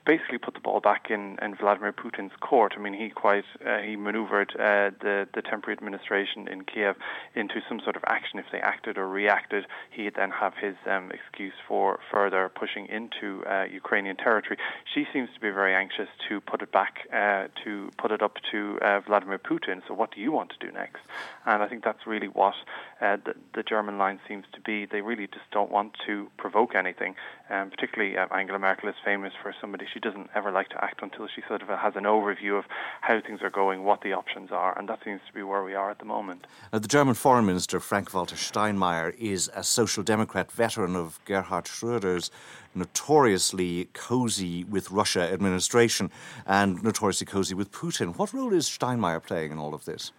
basically 0.06 0.38
put 0.38 0.54
the 0.54 0.60
ball 0.60 0.80
back 0.80 1.10
in, 1.10 1.38
in 1.42 1.56
Vladimir 1.56 1.94
Putin's 1.94 2.34
court. 2.40 2.74
I 2.76 2.82
mean, 2.82 2.94
he 2.94 3.10
quite 3.10 3.44
uh, 3.66 3.80
he 3.80 3.96
manoeuvred 3.96 4.52
uh, 4.56 4.92
the 5.02 5.28
the 5.34 5.42
temporary 5.42 5.78
administration 5.78 6.48
in 6.48 6.64
Kiev 6.64 6.96
into 7.36 7.62
some 7.68 7.80
sort 7.84 7.96
of 7.96 8.04
action. 8.08 8.40
If 8.40 8.46
they 8.52 8.60
acted 8.60 8.98
or 8.98 9.08
reacted, 9.08 9.66
he'd 9.92 10.16
then 10.16 10.32
have 10.32 10.54
his 10.56 10.76
um, 10.90 11.12
excuse 11.12 11.54
for 11.68 12.00
further 12.12 12.50
pushing 12.54 12.88
into 12.88 13.44
uh, 13.46 13.66
Ukrainian 13.72 14.18
territory. 14.18 14.58
She 14.94 15.06
seems 15.14 15.30
to 15.34 15.40
be 15.40 15.50
very 15.50 15.76
anxious 15.76 16.10
to 16.30 16.42
put 16.42 16.62
it 16.62 16.72
back 16.72 17.08
uh, 17.14 17.48
to 17.64 17.90
put 17.98 18.12
it 18.12 18.22
up 18.22 18.38
to 18.52 18.80
uh, 18.82 19.02
Vladimir 19.02 19.40
Putin. 19.40 19.82
So, 19.88 19.94
what 19.94 20.14
do 20.14 20.22
you 20.22 20.32
want 20.32 20.52
to 20.52 20.66
do 20.66 20.72
next? 20.72 21.02
And 21.46 21.62
I 21.62 21.68
think 21.68 21.84
that's 21.84 22.06
really 22.08 22.28
what 22.28 22.56
uh, 23.02 23.18
the, 23.26 23.34
the, 23.56 23.64
German 23.64 23.98
line 23.98 24.20
seems 24.28 24.46
to 24.54 24.62
be. 24.62 24.86
They 24.86 25.02
really 25.02 25.28
just 25.28 25.50
don't 25.52 25.72
want 25.72 25.96
to 26.06 26.30
provoke 26.38 26.76
anything. 26.76 27.16
Um, 27.50 27.70
particularly, 27.70 28.18
Angela 28.18 28.60
Merkel 28.60 28.90
is 28.90 28.96
famous 29.04 29.34
for 29.42 29.54
somebody 29.60 29.86
she 29.94 30.00
doesn't 30.00 30.30
ever 30.36 30.52
like 30.52 30.70
to 30.70 30.84
act 30.84 31.02
until 31.02 31.28
she 31.28 31.42
sort 31.48 31.62
of 31.62 31.68
has 31.68 31.96
an 31.96 32.04
overview 32.04 32.58
of 32.58 32.66
how 33.02 33.20
things 33.22 33.42
are 33.42 33.50
going, 33.50 33.84
what 33.84 34.02
the 34.02 34.14
options 34.14 34.52
are, 34.52 34.78
and 34.78 34.88
that 34.90 35.00
seems 35.04 35.22
to 35.28 35.34
be 35.34 35.44
where 35.44 35.64
we 35.64 35.74
are 35.74 35.92
at 35.92 36.00
the 36.00 36.06
moment. 36.06 36.48
Now, 36.72 36.80
the 36.80 36.88
German 36.88 37.14
Foreign 37.14 37.46
Minister, 37.46 37.80
Frank 37.80 38.14
Walter 38.14 38.36
Steinmeier, 38.36 39.16
is 39.18 39.50
a 39.56 39.64
Social 39.64 40.04
Democrat 40.04 40.52
veteran 40.52 40.96
of 40.96 41.20
Gerhard 41.26 41.66
Schröder's 41.66 42.32
notoriously 42.74 43.90
cozy 43.94 44.64
with 44.64 44.92
Russia 44.92 45.22
administration 45.32 46.10
and 46.46 46.82
notoriously 46.84 47.26
cozy 47.26 47.54
with 47.54 47.72
Putin. 47.72 48.16
What 48.18 48.34
role 48.34 48.54
is 48.54 48.68
Steinmeier 48.68 49.22
playing 49.22 49.52
in 49.52 49.58
all 49.58 49.74
of 49.74 49.86
this? 49.86 50.12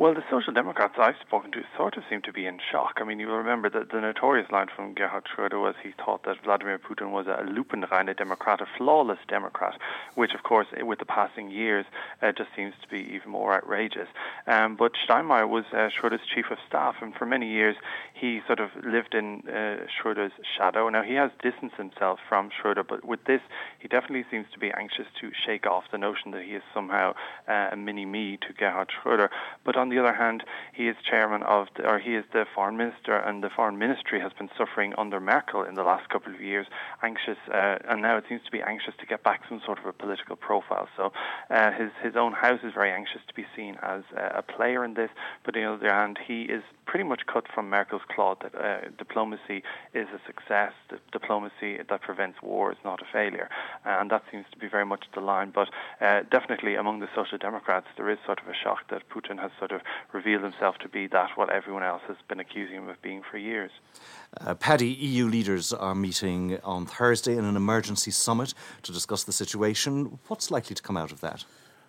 Well, 0.00 0.14
the 0.14 0.22
Social 0.30 0.52
Democrats 0.52 0.94
I've 0.96 1.16
spoken 1.26 1.50
to 1.50 1.62
sort 1.76 1.96
of 1.96 2.04
seem 2.08 2.22
to 2.22 2.32
be 2.32 2.46
in 2.46 2.60
shock. 2.70 2.98
I 2.98 3.04
mean, 3.04 3.18
you 3.18 3.28
remember 3.28 3.68
that 3.70 3.90
the 3.90 4.00
notorious 4.00 4.48
line 4.52 4.68
from 4.76 4.94
Gerhard 4.94 5.24
Schröder 5.26 5.60
was 5.60 5.74
he 5.82 5.90
thought 5.90 6.22
that 6.22 6.36
Vladimir 6.44 6.78
Putin 6.78 7.10
was 7.10 7.26
a 7.26 7.42
lupenreine 7.42 8.16
Democrat, 8.16 8.60
a 8.60 8.66
flawless 8.76 9.18
Democrat, 9.26 9.76
which, 10.14 10.34
of 10.34 10.44
course, 10.44 10.68
with 10.82 11.00
the 11.00 11.04
passing 11.04 11.50
years, 11.50 11.84
uh, 12.22 12.30
just 12.30 12.48
seems 12.54 12.74
to 12.80 12.86
be 12.86 13.12
even 13.12 13.32
more 13.32 13.52
outrageous. 13.52 14.06
Um, 14.46 14.76
but 14.76 14.92
Steinmeier 15.04 15.48
was 15.48 15.64
uh, 15.72 15.90
Schröder's 15.90 16.24
chief 16.32 16.44
of 16.52 16.58
staff, 16.68 16.94
and 17.02 17.12
for 17.12 17.26
many 17.26 17.50
years 17.50 17.74
he 18.14 18.40
sort 18.46 18.60
of 18.60 18.70
lived 18.84 19.16
in 19.16 19.42
uh, 19.48 19.78
Schröder's 19.90 20.32
shadow. 20.56 20.88
Now, 20.90 21.02
he 21.02 21.14
has 21.14 21.32
distanced 21.42 21.74
himself 21.76 22.20
from 22.28 22.50
Schröder, 22.50 22.86
but 22.88 23.04
with 23.04 23.24
this, 23.24 23.40
he 23.80 23.88
definitely 23.88 24.26
seems 24.30 24.46
to 24.52 24.60
be 24.60 24.70
anxious 24.70 25.06
to 25.20 25.32
shake 25.44 25.66
off 25.66 25.90
the 25.90 25.98
notion 25.98 26.30
that 26.30 26.44
he 26.44 26.52
is 26.52 26.62
somehow 26.72 27.14
uh, 27.48 27.70
a 27.72 27.76
mini-me 27.76 28.38
to 28.46 28.52
Gerhard 28.52 28.90
Schröder. 29.02 29.28
But 29.64 29.74
on 29.74 29.87
on 29.88 29.94
the 29.94 30.02
other 30.02 30.14
hand, 30.14 30.44
he 30.74 30.86
is 30.86 30.96
chairman 31.08 31.42
of, 31.44 31.68
the, 31.76 31.88
or 31.88 31.98
he 31.98 32.14
is 32.14 32.24
the 32.34 32.44
foreign 32.54 32.76
minister, 32.76 33.16
and 33.16 33.42
the 33.42 33.48
foreign 33.48 33.78
ministry 33.78 34.20
has 34.20 34.32
been 34.38 34.50
suffering 34.58 34.92
under 34.98 35.18
Merkel 35.18 35.62
in 35.62 35.76
the 35.76 35.82
last 35.82 36.10
couple 36.10 36.34
of 36.34 36.42
years, 36.42 36.66
anxious, 37.02 37.38
uh, 37.52 37.78
and 37.88 38.02
now 38.02 38.18
it 38.18 38.24
seems 38.28 38.42
to 38.44 38.50
be 38.50 38.60
anxious 38.60 38.92
to 39.00 39.06
get 39.06 39.22
back 39.22 39.40
some 39.48 39.62
sort 39.64 39.78
of 39.78 39.86
a 39.86 39.92
political 39.94 40.36
profile. 40.36 40.88
So 40.96 41.12
uh, 41.50 41.72
his 41.72 41.90
his 42.02 42.16
own 42.16 42.32
house 42.32 42.60
is 42.62 42.74
very 42.74 42.92
anxious 42.92 43.22
to 43.28 43.34
be 43.34 43.46
seen 43.56 43.78
as 43.82 44.02
a 44.14 44.42
player 44.42 44.84
in 44.84 44.92
this, 44.92 45.10
but 45.44 45.56
on 45.56 45.62
the 45.62 45.72
other 45.72 45.94
hand, 45.94 46.18
he 46.26 46.42
is 46.42 46.62
pretty 46.88 47.04
much 47.04 47.20
cut 47.26 47.44
from 47.54 47.68
Merkel's 47.68 48.02
cloth 48.08 48.38
that 48.42 48.54
uh, 48.54 48.88
diplomacy 48.96 49.62
is 49.92 50.08
a 50.08 50.20
success, 50.26 50.72
diplomacy 51.12 51.78
that 51.88 52.00
prevents 52.00 52.38
war 52.42 52.72
is 52.72 52.78
not 52.82 53.02
a 53.02 53.04
failure, 53.12 53.50
and 53.84 54.10
that 54.10 54.22
seems 54.32 54.46
to 54.50 54.58
be 54.58 54.68
very 54.68 54.86
much 54.86 55.04
the 55.14 55.20
line. 55.20 55.52
But 55.54 55.68
uh, 56.00 56.22
definitely 56.30 56.74
among 56.74 57.00
the 57.00 57.08
Social 57.14 57.36
Democrats, 57.36 57.86
there 57.98 58.08
is 58.08 58.18
sort 58.24 58.40
of 58.40 58.48
a 58.48 58.54
shock 58.54 58.88
that 58.90 59.02
Putin 59.10 59.38
has 59.38 59.50
sort 59.58 59.70
of 59.70 59.82
revealed 60.12 60.42
himself 60.42 60.78
to 60.78 60.88
be 60.88 61.06
that 61.08 61.30
what 61.36 61.50
everyone 61.50 61.82
else 61.82 62.02
has 62.08 62.16
been 62.26 62.40
accusing 62.40 62.76
him 62.76 62.88
of 62.88 63.00
being 63.02 63.22
for 63.30 63.36
years. 63.36 63.70
Uh, 64.40 64.54
Paddy, 64.54 64.88
EU 64.88 65.26
leaders 65.26 65.74
are 65.74 65.94
meeting 65.94 66.58
on 66.64 66.86
Thursday 66.86 67.36
in 67.36 67.44
an 67.44 67.56
emergency 67.56 68.10
summit 68.10 68.54
to 68.82 68.92
discuss 68.92 69.24
the 69.24 69.32
situation. 69.32 70.18
What's 70.28 70.50
likely 70.50 70.74
to 70.74 70.82
come 70.82 70.96
out 70.96 71.12
of 71.12 71.20
that? 71.20 71.44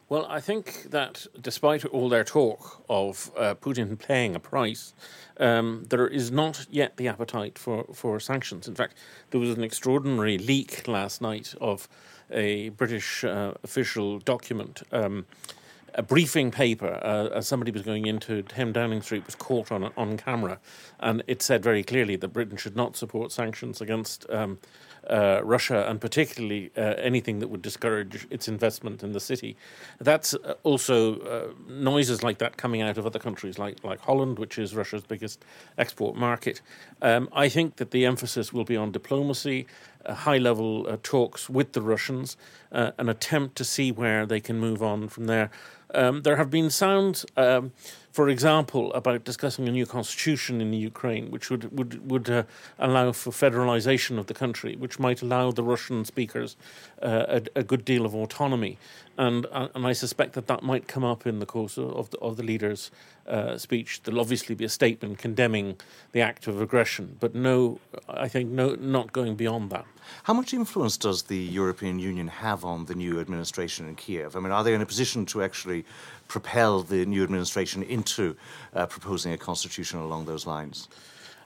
Well, 0.10 0.26
I 0.28 0.40
think 0.40 0.90
that 0.90 1.28
despite 1.40 1.86
all 1.86 2.10
their 2.10 2.24
talk 2.24 2.84
of 2.90 3.30
uh, 3.38 3.54
Putin 3.54 3.96
paying 4.00 4.36
a 4.36 4.40
price, 4.40 4.96
um, 5.40 5.86
there 5.90 6.08
is 6.08 6.32
not 6.32 6.66
yet 6.72 6.98
the 6.98 7.08
appetite 7.08 7.60
for, 7.60 7.86
for 7.94 8.20
sanctions. 8.20 8.68
In 8.68 8.74
fact, 8.74 8.96
there 9.30 9.40
was 9.40 9.52
an 9.52 9.64
extraordinary 9.64 10.40
leak 10.40 10.88
last 10.88 11.22
night 11.22 11.54
of 11.62 11.88
a 12.32 12.70
British 12.70 13.24
uh, 13.24 13.54
official 13.62 14.18
document. 14.18 14.82
Um, 14.92 15.28
a 15.96 16.04
briefing 16.04 16.52
paper 16.52 17.00
uh, 17.04 17.30
as 17.36 17.48
somebody 17.48 17.72
was 17.72 17.82
going 17.82 18.06
into 18.06 18.42
10 18.44 18.74
Downing 18.74 19.02
Street 19.02 19.26
was 19.26 19.36
caught 19.36 19.72
on 19.72 19.92
on 19.98 20.18
camera, 20.18 20.60
and 21.00 21.24
it 21.28 21.42
said 21.42 21.64
very 21.64 21.84
clearly 21.84 22.16
that 22.16 22.30
Britain 22.30 22.58
should 22.58 22.76
not 22.76 22.96
support 22.96 23.32
sanctions 23.32 23.82
against 23.82 24.30
um, 24.30 24.60
uh, 25.10 25.42
Russia, 25.44 25.86
and 25.90 26.00
particularly 26.00 26.72
uh, 26.78 26.82
anything 26.98 27.40
that 27.40 27.48
would 27.48 27.62
discourage 27.62 28.28
its 28.30 28.48
investment 28.48 29.04
in 29.04 29.12
the 29.12 29.20
city. 29.20 29.56
That's 30.00 30.34
uh, 30.34 30.56
also 30.64 31.20
uh, 31.20 31.54
noises 31.68 32.24
like 32.24 32.38
that 32.40 32.58
coming 32.58 32.82
out 32.82 32.98
of 32.98 33.06
other 33.06 33.20
countries 33.20 33.58
like, 33.58 33.84
like 33.84 34.00
Holland, 34.00 34.40
which 34.40 34.58
is 34.58 34.76
Russia's 34.76 35.04
biggest 35.04 35.44
export 35.78 36.16
market. 36.16 36.62
Um, 37.02 37.30
I 37.34 37.50
think 37.50 37.78
that 37.78 37.92
the 37.92 38.06
emphasis 38.06 38.54
will 38.54 38.66
be 38.66 38.78
on 38.78 38.92
diplomacy, 38.92 39.68
high 40.08 40.38
level 40.38 40.98
talks 41.04 41.50
with 41.50 41.74
the 41.74 41.82
Russians, 41.82 42.38
an 42.72 43.10
attempt 43.10 43.56
to 43.58 43.64
see 43.64 43.92
where 43.92 44.26
they 44.26 44.40
can 44.40 44.60
move 44.60 44.82
on 44.82 45.10
from 45.10 45.26
there. 45.26 45.52
Um, 45.94 46.22
there 46.22 46.36
have 46.36 46.50
been 46.50 46.70
sounds. 46.70 47.26
Um, 47.36 47.72
for 48.12 48.30
example, 48.30 48.92
about 48.94 49.24
discussing 49.24 49.68
a 49.68 49.72
new 49.72 49.86
constitution 49.86 50.62
in 50.62 50.74
Ukraine, 50.74 51.32
which 51.32 51.50
would 51.50 51.76
would 51.78 52.10
would 52.10 52.30
uh, 52.30 52.44
allow 52.78 53.12
for 53.12 53.32
federalization 53.32 54.18
of 54.18 54.28
the 54.28 54.34
country, 54.34 54.76
which 54.76 55.00
might 55.00 55.22
allow 55.22 55.52
the 55.52 55.64
Russian 55.64 56.06
speakers 56.06 56.56
uh, 57.02 57.40
a, 57.56 57.60
a, 57.60 57.64
good 57.64 57.86
deal 57.86 58.06
of 58.06 58.16
autonomy, 58.16 58.78
and 59.20 59.46
uh, 59.52 59.68
and 59.76 59.86
I 59.86 59.94
suspect 59.94 60.34
that 60.34 60.48
that 60.48 60.64
might 60.64 60.88
come 60.88 61.04
up 61.04 61.28
in 61.28 61.40
the 61.40 61.46
course 61.46 61.78
of 61.78 62.10
the, 62.10 62.18
of 62.20 62.38
the 62.38 62.44
leader's 62.44 62.90
uh, 63.28 63.58
speech. 63.58 64.02
There'll 64.02 64.22
obviously 64.22 64.56
be 64.56 64.64
a 64.64 64.70
statement 64.70 65.20
condemning 65.20 65.76
the 66.14 66.22
act 66.22 66.48
of 66.48 66.62
aggression, 66.62 67.18
but 67.20 67.36
no, 67.36 67.80
I 68.08 68.30
think 68.30 68.50
no, 68.50 68.76
not 68.76 69.12
going 69.12 69.36
beyond 69.36 69.70
that. 69.72 69.86
How 70.24 70.34
much 70.34 70.54
influence 70.54 70.98
does 70.98 71.24
the 71.24 71.38
European 71.38 72.00
Union 72.00 72.30
have 72.30 72.64
on 72.66 72.86
the 72.86 72.96
new 72.96 73.20
administration 73.20 73.88
in 73.88 73.96
Kiev? 73.96 74.36
I 74.36 74.40
mean, 74.40 74.52
are 74.52 74.64
they 74.64 74.74
in 74.74 74.82
a 74.82 74.86
position 74.86 75.26
to 75.28 75.44
actually 75.44 75.86
propel 76.28 76.82
the 76.82 77.06
new 77.06 77.22
administration 77.22 77.84
into 77.84 78.36
uh, 78.74 78.86
proposing 78.86 79.34
a 79.34 79.38
constitution 79.38 80.00
along 80.00 80.26
those 80.26 80.48
lines? 80.48 80.88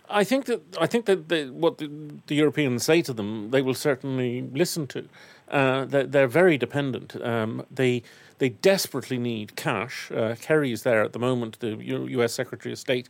I 0.10 0.24
think 0.24 0.46
that 0.46 0.62
I 0.80 0.88
think 0.88 1.06
that 1.06 1.30
they, 1.30 1.50
what 1.50 1.78
the, 1.78 1.90
the, 2.28 2.36
Europeans 2.36 2.84
say 2.84 3.02
to 3.02 3.14
them, 3.14 3.52
they 3.52 3.62
will 3.62 3.74
certainly 3.74 4.42
listen 4.42 4.86
to. 4.88 5.08
Uh, 5.50 5.86
they're, 5.86 6.06
they're, 6.06 6.28
very 6.28 6.58
dependent. 6.58 7.16
Um, 7.24 7.66
they 7.72 8.04
they 8.40 8.50
desperately 8.50 9.18
need 9.18 9.56
cash. 9.56 10.12
Uh, 10.12 10.36
Kerry 10.40 10.72
is 10.72 10.84
there 10.84 11.04
at 11.04 11.14
the 11.14 11.20
moment, 11.20 11.60
the 11.60 11.76
U.S. 11.78 12.34
Secretary 12.34 12.74
of 12.74 12.80
State, 12.80 13.08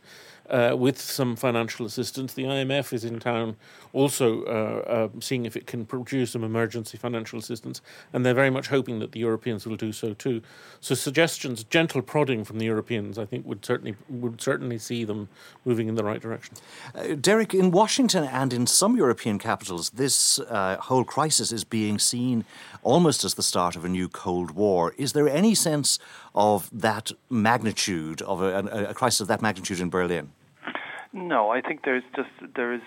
uh, 0.50 0.74
with 0.78 1.00
some 1.00 1.36
financial 1.36 1.86
assistance. 1.86 2.34
The 2.34 2.44
IMF 2.44 2.92
is 2.92 3.04
in 3.04 3.18
town 3.18 3.56
also 3.92 4.42
uh, 4.44 4.90
uh, 4.90 5.08
seeing 5.20 5.46
if 5.46 5.56
it 5.56 5.66
can 5.66 5.86
produce 5.86 6.32
some 6.32 6.44
emergency 6.44 6.98
financial 6.98 7.38
assistance, 7.38 7.80
and 8.12 8.26
they're 8.26 8.34
very 8.34 8.50
much 8.50 8.68
hoping 8.68 8.98
that 8.98 9.12
the 9.12 9.20
Europeans 9.20 9.66
will 9.66 9.76
do 9.76 9.92
so 9.92 10.12
too. 10.14 10.42
So 10.80 10.94
suggestions, 10.94 11.64
gentle 11.64 12.02
prodding 12.02 12.44
from 12.44 12.58
the 12.58 12.64
Europeans, 12.64 13.18
I 13.18 13.24
think 13.24 13.46
would 13.46 13.64
certainly 13.64 13.96
would 14.08 14.40
certainly 14.40 14.78
see 14.78 15.04
them 15.04 15.28
moving 15.64 15.88
in 15.88 15.94
the 15.94 16.04
right 16.04 16.20
direction. 16.20 16.56
Uh, 16.94 17.14
Derek, 17.14 17.54
in 17.54 17.70
Washington 17.70 18.24
and 18.24 18.52
in 18.52 18.66
some 18.66 18.96
European 18.96 19.38
capitals, 19.38 19.90
this 19.90 20.38
uh, 20.40 20.76
whole 20.80 21.04
crisis 21.04 21.52
is 21.52 21.64
being 21.64 21.98
seen 21.98 22.44
almost 22.82 23.24
as 23.24 23.34
the 23.34 23.42
start 23.42 23.76
of 23.76 23.84
a 23.84 23.88
new 23.88 24.08
Cold 24.08 24.50
War. 24.50 24.92
Is 24.98 25.12
there 25.12 25.28
any 25.28 25.54
sense 25.54 25.98
of 26.34 26.68
that 26.72 27.12
magnitude 27.30 28.20
of 28.22 28.42
a, 28.42 28.60
a, 28.60 28.90
a 28.90 28.94
crisis 28.94 29.20
of 29.20 29.28
that 29.28 29.40
magnitude 29.40 29.80
in 29.80 29.88
Berlin? 29.88 30.33
No, 31.14 31.50
I 31.50 31.60
think 31.60 31.82
there's 31.84 32.02
just 32.16 32.28
there 32.56 32.74
is 32.74 32.80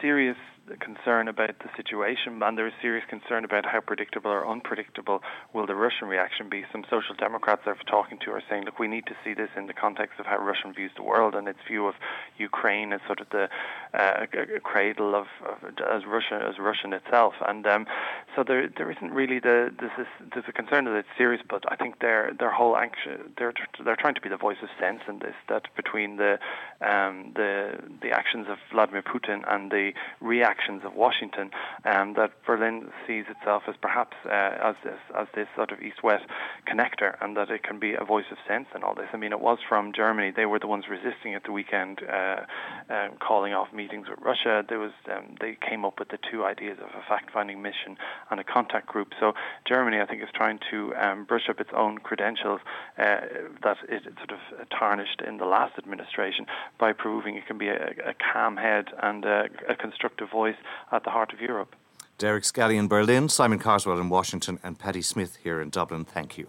serious 0.00 0.36
concern 0.80 1.28
about 1.28 1.58
the 1.60 1.68
situation, 1.76 2.42
and 2.42 2.58
there 2.58 2.66
is 2.66 2.72
serious 2.80 3.04
concern 3.08 3.44
about 3.44 3.66
how 3.66 3.80
predictable 3.80 4.30
or 4.30 4.48
unpredictable 4.48 5.22
will 5.52 5.66
the 5.66 5.74
Russian 5.74 6.08
reaction 6.08 6.48
be. 6.48 6.64
Some 6.72 6.84
social 6.88 7.14
democrats 7.14 7.62
I've 7.66 7.84
talking 7.86 8.18
to 8.24 8.30
are 8.32 8.42
saying, 8.48 8.64
look, 8.64 8.78
we 8.78 8.88
need 8.88 9.06
to 9.06 9.16
see 9.22 9.34
this 9.34 9.50
in 9.56 9.66
the 9.66 9.74
context 9.74 10.18
of 10.18 10.26
how 10.26 10.38
Russia 10.38 10.72
views 10.74 10.90
the 10.96 11.02
world 11.02 11.34
and 11.34 11.46
its 11.48 11.58
view 11.68 11.86
of 11.86 11.94
Ukraine 12.38 12.92
as 12.92 13.00
sort 13.06 13.20
of 13.20 13.28
the 13.30 13.48
uh, 13.92 14.26
cradle 14.62 15.14
of, 15.14 15.26
of, 15.46 15.58
as 15.92 16.02
Russia 16.06 16.46
as 16.48 16.58
Russian 16.58 16.92
itself, 16.92 17.34
and 17.46 17.66
um, 17.66 17.86
so 18.34 18.42
there 18.42 18.68
there 18.76 18.90
isn't 18.90 19.12
really 19.12 19.38
the 19.38 19.72
this 19.78 19.90
is 19.98 20.06
there's 20.32 20.46
a 20.48 20.52
concern 20.52 20.84
that 20.86 20.96
it's 20.96 21.08
serious, 21.18 21.42
but 21.48 21.70
I 21.70 21.76
think 21.76 22.00
their 22.00 22.32
their 22.38 22.50
whole 22.50 22.76
anxious 22.76 23.20
they're 23.36 23.52
they're 23.84 23.96
trying 23.96 24.14
to 24.14 24.20
be 24.20 24.28
the 24.28 24.36
voice 24.36 24.56
of 24.62 24.68
sense 24.80 25.00
in 25.08 25.18
this 25.18 25.34
that 25.48 25.64
between 25.76 26.16
the 26.16 26.38
um, 26.80 27.32
the 27.34 27.78
the 28.00 28.10
actions 28.10 28.46
of 28.48 28.58
Vladimir 28.72 29.02
Putin 29.02 29.42
and 29.52 29.70
the 29.70 29.92
reaction 30.20 30.53
actions 30.54 30.82
of 30.84 30.94
Washington, 30.94 31.50
um, 31.84 32.14
that 32.14 32.30
Berlin 32.46 32.90
sees 33.06 33.24
itself 33.28 33.62
as 33.68 33.74
perhaps 33.80 34.16
uh, 34.26 34.70
as 34.70 34.76
this 34.84 35.00
as 35.20 35.26
this 35.34 35.48
sort 35.56 35.70
of 35.72 35.80
east-west 35.82 36.24
connector, 36.70 37.10
and 37.20 37.36
that 37.36 37.50
it 37.50 37.62
can 37.62 37.78
be 37.78 37.94
a 37.94 38.04
voice 38.04 38.30
of 38.30 38.38
sense 38.46 38.68
in 38.74 38.82
all 38.84 38.94
this. 38.94 39.08
I 39.12 39.16
mean, 39.16 39.32
it 39.32 39.40
was 39.40 39.58
from 39.68 39.92
Germany; 39.92 40.32
they 40.34 40.46
were 40.46 40.58
the 40.58 40.66
ones 40.66 40.84
resisting 40.88 41.34
at 41.34 41.44
the 41.44 41.52
weekend, 41.52 42.00
uh, 42.02 42.40
um, 42.88 43.10
calling 43.18 43.52
off 43.52 43.68
meetings 43.72 44.06
with 44.08 44.20
Russia. 44.20 44.64
There 44.68 44.78
was 44.78 44.92
um, 45.12 45.36
they 45.40 45.56
came 45.68 45.84
up 45.84 45.98
with 45.98 46.08
the 46.08 46.18
two 46.30 46.44
ideas 46.44 46.78
of 46.78 46.90
a 47.00 47.02
fact-finding 47.08 47.60
mission 47.60 47.96
and 48.30 48.38
a 48.40 48.44
contact 48.44 48.86
group. 48.86 49.08
So 49.20 49.32
Germany, 49.66 49.98
I 50.00 50.06
think, 50.06 50.22
is 50.22 50.28
trying 50.34 50.60
to 50.70 50.94
um, 50.96 51.24
brush 51.24 51.48
up 51.48 51.58
its 51.60 51.70
own 51.74 51.98
credentials 51.98 52.60
uh, 52.98 53.20
that 53.62 53.78
it 53.88 54.02
sort 54.18 54.32
of 54.36 54.68
tarnished 54.70 55.20
in 55.26 55.38
the 55.38 55.46
last 55.56 55.74
administration 55.78 56.46
by 56.78 56.92
proving 56.92 57.36
it 57.36 57.46
can 57.46 57.58
be 57.58 57.68
a, 57.68 57.94
a 58.12 58.14
calm 58.32 58.56
head 58.56 58.86
and 59.02 59.24
a, 59.24 59.48
a 59.68 59.74
constructive 59.74 60.30
voice 60.30 60.43
at 60.92 61.04
the 61.04 61.10
heart 61.10 61.32
of 61.32 61.40
Europe. 61.40 61.74
Derek 62.18 62.44
Scally 62.44 62.76
in 62.76 62.88
Berlin, 62.88 63.28
Simon 63.28 63.58
Carswell 63.58 63.98
in 63.98 64.08
Washington, 64.08 64.60
and 64.62 64.78
Paddy 64.78 65.02
Smyth 65.02 65.36
here 65.42 65.60
in 65.60 65.70
Dublin. 65.70 66.04
Thank 66.04 66.38
you. 66.38 66.46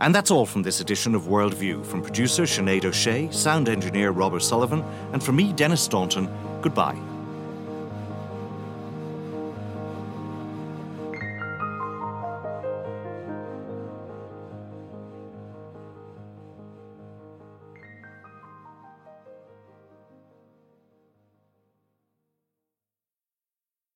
And 0.00 0.14
that's 0.14 0.30
all 0.30 0.46
from 0.46 0.62
this 0.62 0.80
edition 0.80 1.14
of 1.14 1.22
Worldview. 1.22 1.84
From 1.84 2.02
producer 2.02 2.44
Sinead 2.44 2.84
O'Shea, 2.84 3.30
sound 3.30 3.68
engineer 3.68 4.10
Robert 4.12 4.42
Sullivan, 4.42 4.82
and 5.12 5.22
from 5.22 5.36
me, 5.36 5.52
Denis 5.52 5.82
Staunton, 5.82 6.28
goodbye. 6.62 6.98